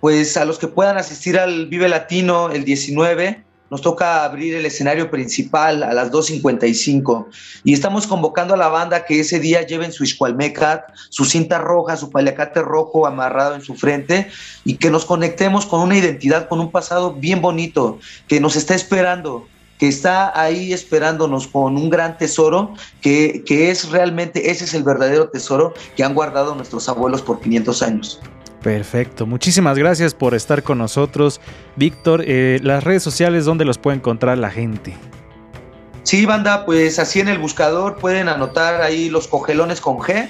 pues 0.00 0.36
a 0.36 0.44
los 0.44 0.58
que 0.58 0.68
puedan 0.68 0.98
asistir 0.98 1.38
al 1.38 1.66
Vive 1.68 1.88
Latino 1.88 2.50
el 2.50 2.66
19, 2.66 3.42
nos 3.70 3.82
toca 3.82 4.24
abrir 4.24 4.54
el 4.54 4.66
escenario 4.66 5.10
principal 5.10 5.82
a 5.82 5.94
las 5.94 6.10
2.55 6.10 7.26
y 7.64 7.72
estamos 7.72 8.06
convocando 8.06 8.54
a 8.54 8.56
la 8.56 8.68
banda 8.68 9.04
que 9.04 9.20
ese 9.20 9.38
día 9.38 9.62
lleven 9.62 9.92
su 9.92 10.04
iscualmecat, 10.04 10.90
su 11.08 11.24
cinta 11.24 11.58
roja, 11.58 11.96
su 11.96 12.10
paliacate 12.10 12.62
rojo 12.62 13.06
amarrado 13.06 13.54
en 13.54 13.62
su 13.62 13.74
frente 13.74 14.28
y 14.64 14.76
que 14.76 14.90
nos 14.90 15.04
conectemos 15.04 15.66
con 15.66 15.80
una 15.80 15.96
identidad, 15.96 16.48
con 16.48 16.60
un 16.60 16.70
pasado 16.70 17.14
bien 17.14 17.40
bonito 17.40 17.98
que 18.28 18.40
nos 18.40 18.56
está 18.56 18.74
esperando 18.74 19.46
que 19.80 19.88
está 19.88 20.38
ahí 20.38 20.74
esperándonos 20.74 21.46
con 21.46 21.78
un 21.78 21.88
gran 21.88 22.18
tesoro, 22.18 22.74
que, 23.00 23.42
es 23.48 23.88
realmente, 23.88 24.50
ese 24.50 24.64
es 24.64 24.74
el 24.74 24.82
verdadero 24.82 25.30
tesoro 25.30 25.72
que 25.96 26.04
han 26.04 26.12
guardado 26.12 26.54
nuestros 26.54 26.86
abuelos 26.90 27.22
por 27.22 27.40
500 27.40 27.82
años. 27.82 28.20
Perfecto, 28.62 29.26
muchísimas 29.26 29.78
gracias 29.78 30.14
por 30.14 30.34
estar 30.34 30.62
con 30.62 30.78
nosotros. 30.78 31.40
Víctor, 31.76 32.22
eh, 32.26 32.60
las 32.62 32.84
redes 32.84 33.02
sociales, 33.02 33.44
¿dónde 33.44 33.64
los 33.64 33.78
puede 33.78 33.96
encontrar 33.96 34.36
la 34.38 34.50
gente? 34.50 34.94
Sí, 36.02 36.26
banda, 36.26 36.66
pues 36.66 36.98
así 36.98 37.20
en 37.20 37.28
el 37.28 37.38
buscador 37.38 37.96
pueden 37.96 38.28
anotar 38.28 38.82
ahí 38.82 39.08
los 39.08 39.28
cogelones 39.28 39.80
con 39.80 39.98
G 39.98 40.28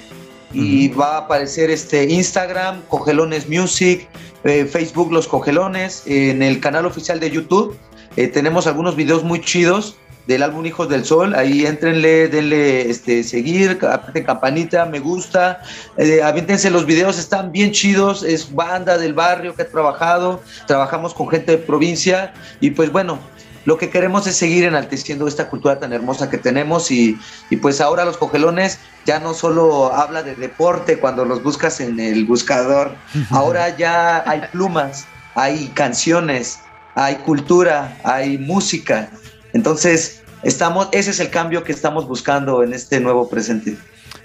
y 0.53 0.89
va 0.89 1.15
a 1.15 1.17
aparecer 1.19 1.69
este 1.69 2.05
Instagram, 2.05 2.81
Cogelones 2.87 3.49
Music, 3.49 4.07
eh, 4.43 4.65
Facebook 4.65 5.11
Los 5.11 5.27
Cogelones, 5.27 6.03
en 6.05 6.41
el 6.41 6.59
canal 6.59 6.85
oficial 6.85 7.19
de 7.19 7.31
YouTube 7.31 7.77
eh, 8.17 8.27
tenemos 8.27 8.67
algunos 8.67 8.95
videos 8.95 9.23
muy 9.23 9.39
chidos 9.39 9.95
del 10.27 10.43
álbum 10.43 10.65
Hijos 10.65 10.89
del 10.89 11.05
Sol. 11.05 11.33
Ahí 11.35 11.65
entrenle, 11.65 12.27
denle 12.27 12.89
este, 12.89 13.23
seguir, 13.23 13.79
aprieten 13.89 14.23
campanita, 14.23 14.85
me 14.85 14.99
gusta. 14.99 15.61
Eh, 15.97 16.21
aviéntense 16.23 16.69
los 16.69 16.85
videos, 16.85 17.17
están 17.17 17.51
bien 17.51 17.71
chidos. 17.71 18.23
Es 18.23 18.53
banda 18.53 18.97
del 18.97 19.13
barrio 19.13 19.55
que 19.55 19.63
ha 19.63 19.69
trabajado. 19.69 20.41
Trabajamos 20.67 21.13
con 21.13 21.29
gente 21.29 21.53
de 21.53 21.57
provincia. 21.57 22.33
Y 22.59 22.71
pues 22.71 22.91
bueno, 22.91 23.19
lo 23.65 23.77
que 23.77 23.89
queremos 23.89 24.27
es 24.27 24.35
seguir 24.35 24.63
enalteciendo 24.63 25.27
esta 25.27 25.49
cultura 25.49 25.79
tan 25.79 25.93
hermosa 25.93 26.29
que 26.29 26.37
tenemos. 26.37 26.91
Y, 26.91 27.17
y 27.49 27.57
pues 27.57 27.81
ahora 27.81 28.05
los 28.05 28.17
cogelones 28.17 28.79
ya 29.05 29.19
no 29.19 29.33
solo 29.33 29.93
habla 29.93 30.23
de 30.23 30.35
deporte 30.35 30.99
cuando 30.99 31.25
los 31.25 31.41
buscas 31.43 31.79
en 31.79 31.99
el 31.99 32.25
buscador. 32.25 32.95
Ahora 33.31 33.75
ya 33.75 34.23
hay 34.29 34.41
plumas, 34.51 35.05
hay 35.33 35.67
canciones 35.69 36.59
hay 36.95 37.15
cultura, 37.15 37.97
hay 38.03 38.37
música. 38.37 39.09
Entonces, 39.53 40.21
estamos, 40.43 40.89
ese 40.91 41.11
es 41.11 41.19
el 41.19 41.29
cambio 41.29 41.63
que 41.63 41.71
estamos 41.71 42.07
buscando 42.07 42.63
en 42.63 42.73
este 42.73 42.99
nuevo 42.99 43.29
presente. 43.29 43.77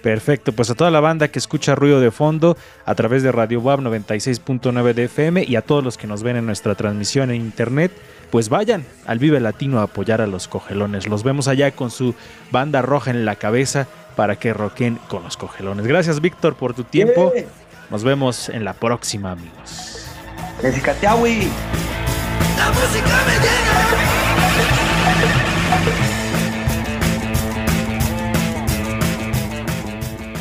Perfecto, 0.02 0.52
pues 0.52 0.70
a 0.70 0.74
toda 0.74 0.90
la 0.90 1.00
banda 1.00 1.28
que 1.28 1.38
escucha 1.38 1.74
ruido 1.74 2.00
de 2.00 2.10
fondo 2.10 2.56
a 2.84 2.94
través 2.94 3.22
de 3.22 3.32
Radio 3.32 3.60
WAB 3.60 3.80
96.9 3.80 4.94
de 4.94 5.04
FM 5.04 5.44
y 5.44 5.56
a 5.56 5.62
todos 5.62 5.82
los 5.82 5.96
que 5.98 6.06
nos 6.06 6.22
ven 6.22 6.36
en 6.36 6.46
nuestra 6.46 6.74
transmisión 6.74 7.30
en 7.30 7.40
internet, 7.40 7.90
pues 8.30 8.48
vayan 8.48 8.84
al 9.06 9.18
Vive 9.18 9.40
Latino 9.40 9.80
a 9.80 9.84
apoyar 9.84 10.20
a 10.20 10.26
los 10.26 10.46
cogelones. 10.48 11.08
Los 11.08 11.24
vemos 11.24 11.48
allá 11.48 11.72
con 11.72 11.90
su 11.90 12.14
banda 12.52 12.82
roja 12.82 13.10
en 13.10 13.24
la 13.24 13.36
cabeza 13.36 13.88
para 14.14 14.36
que 14.36 14.54
roquen 14.54 14.98
con 15.08 15.24
los 15.24 15.36
cogelones. 15.36 15.86
Gracias 15.86 16.20
Víctor 16.20 16.54
por 16.54 16.74
tu 16.74 16.84
tiempo. 16.84 17.32
Nos 17.90 18.04
vemos 18.04 18.48
en 18.48 18.64
la 18.64 18.74
próxima 18.74 19.32
amigos. 19.32 20.06
La 20.62 20.70
música 20.70 20.94
me 23.26 24.15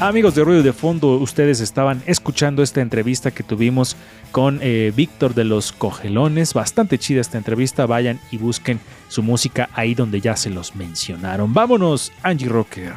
Amigos 0.01 0.35
de 0.35 0.43
Ruido 0.43 0.61
de 0.61 0.73
Fondo, 0.73 1.15
ustedes 1.17 1.61
estaban 1.61 2.03
escuchando 2.05 2.61
esta 2.61 2.81
entrevista 2.81 3.31
que 3.31 3.43
tuvimos 3.43 3.95
con 4.31 4.59
eh, 4.61 4.91
Víctor 4.95 5.33
de 5.33 5.45
los 5.45 5.71
Cogelones. 5.71 6.53
Bastante 6.53 6.99
chida 6.99 7.21
esta 7.21 7.37
entrevista. 7.37 7.85
Vayan 7.85 8.19
y 8.29 8.37
busquen 8.37 8.79
su 9.07 9.23
música 9.23 9.69
ahí 9.73 9.95
donde 9.95 10.21
ya 10.21 10.35
se 10.35 10.49
los 10.49 10.75
mencionaron. 10.75 11.53
Vámonos, 11.53 12.11
Angie 12.21 12.49
Rocker. 12.49 12.93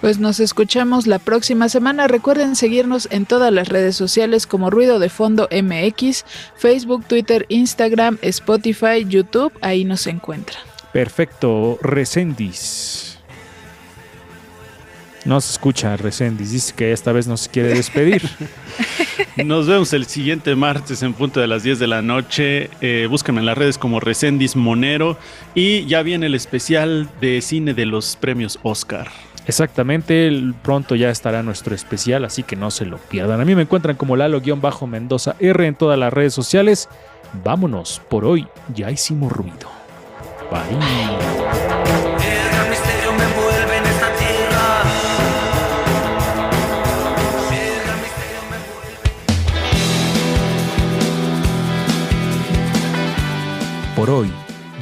Pues 0.00 0.18
nos 0.18 0.40
escuchamos 0.40 1.06
la 1.06 1.20
próxima 1.20 1.68
semana. 1.68 2.08
Recuerden 2.08 2.56
seguirnos 2.56 3.06
en 3.12 3.24
todas 3.24 3.52
las 3.52 3.68
redes 3.68 3.94
sociales 3.94 4.48
como 4.48 4.70
Ruido 4.70 4.98
de 4.98 5.10
Fondo 5.10 5.48
MX, 5.52 6.24
Facebook, 6.56 7.04
Twitter, 7.04 7.46
Instagram, 7.48 8.18
Spotify, 8.22 9.04
YouTube. 9.06 9.52
Ahí 9.60 9.84
nos 9.84 10.08
encuentran. 10.08 10.71
Perfecto, 10.92 11.78
Resendis. 11.80 13.18
No 15.24 15.40
se 15.40 15.52
escucha 15.52 15.96
Resendis, 15.96 16.50
dice 16.50 16.74
que 16.76 16.92
esta 16.92 17.12
vez 17.12 17.28
no 17.28 17.36
se 17.36 17.48
quiere 17.48 17.74
despedir. 17.74 18.22
Nos 19.44 19.68
vemos 19.68 19.92
el 19.92 20.06
siguiente 20.06 20.56
martes 20.56 21.02
en 21.02 21.14
punto 21.14 21.40
de 21.40 21.46
las 21.46 21.62
10 21.62 21.78
de 21.78 21.86
la 21.86 22.02
noche. 22.02 22.70
Eh, 22.80 23.06
búsquenme 23.08 23.40
en 23.40 23.46
las 23.46 23.56
redes 23.56 23.78
como 23.78 24.00
Resendis 24.00 24.56
Monero. 24.56 25.16
Y 25.54 25.86
ya 25.86 26.02
viene 26.02 26.26
el 26.26 26.34
especial 26.34 27.08
de 27.20 27.40
cine 27.40 27.72
de 27.72 27.86
los 27.86 28.16
premios 28.16 28.58
Oscar. 28.62 29.08
Exactamente, 29.46 30.30
pronto 30.62 30.94
ya 30.94 31.10
estará 31.10 31.42
nuestro 31.42 31.74
especial, 31.74 32.24
así 32.24 32.42
que 32.42 32.54
no 32.54 32.70
se 32.70 32.84
lo 32.84 32.98
pierdan. 32.98 33.40
A 33.40 33.44
mí 33.44 33.54
me 33.54 33.62
encuentran 33.62 33.96
como 33.96 34.16
Lalo-Mendoza 34.16 35.34
R 35.40 35.66
en 35.66 35.74
todas 35.74 35.98
las 35.98 36.12
redes 36.12 36.34
sociales. 36.34 36.88
Vámonos, 37.44 38.00
por 38.08 38.24
hoy 38.24 38.46
ya 38.74 38.90
hicimos 38.90 39.32
ruido. 39.32 39.81
Bye. 40.52 40.76
Por 53.96 54.10
hoy 54.10 54.30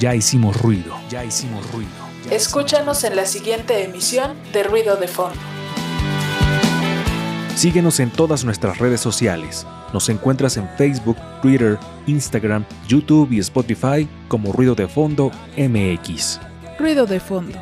ya 0.00 0.16
hicimos 0.16 0.60
ruido. 0.60 0.96
Ya 1.08 1.24
hicimos 1.24 1.70
ruido. 1.70 1.88
Escúchanos 2.30 3.04
en 3.04 3.14
la 3.14 3.26
siguiente 3.26 3.84
emisión 3.84 4.36
de 4.52 4.64
Ruido 4.64 4.96
de 4.96 5.06
Fondo. 5.06 5.38
Síguenos 7.60 8.00
en 8.00 8.08
todas 8.08 8.42
nuestras 8.42 8.78
redes 8.78 9.02
sociales. 9.02 9.66
Nos 9.92 10.08
encuentras 10.08 10.56
en 10.56 10.66
Facebook, 10.78 11.18
Twitter, 11.42 11.78
Instagram, 12.06 12.64
YouTube 12.88 13.30
y 13.32 13.38
Spotify 13.40 14.08
como 14.28 14.50
Ruido 14.50 14.74
de 14.74 14.88
Fondo 14.88 15.30
MX. 15.58 16.40
Ruido 16.78 17.04
de 17.04 17.20
Fondo 17.20 17.58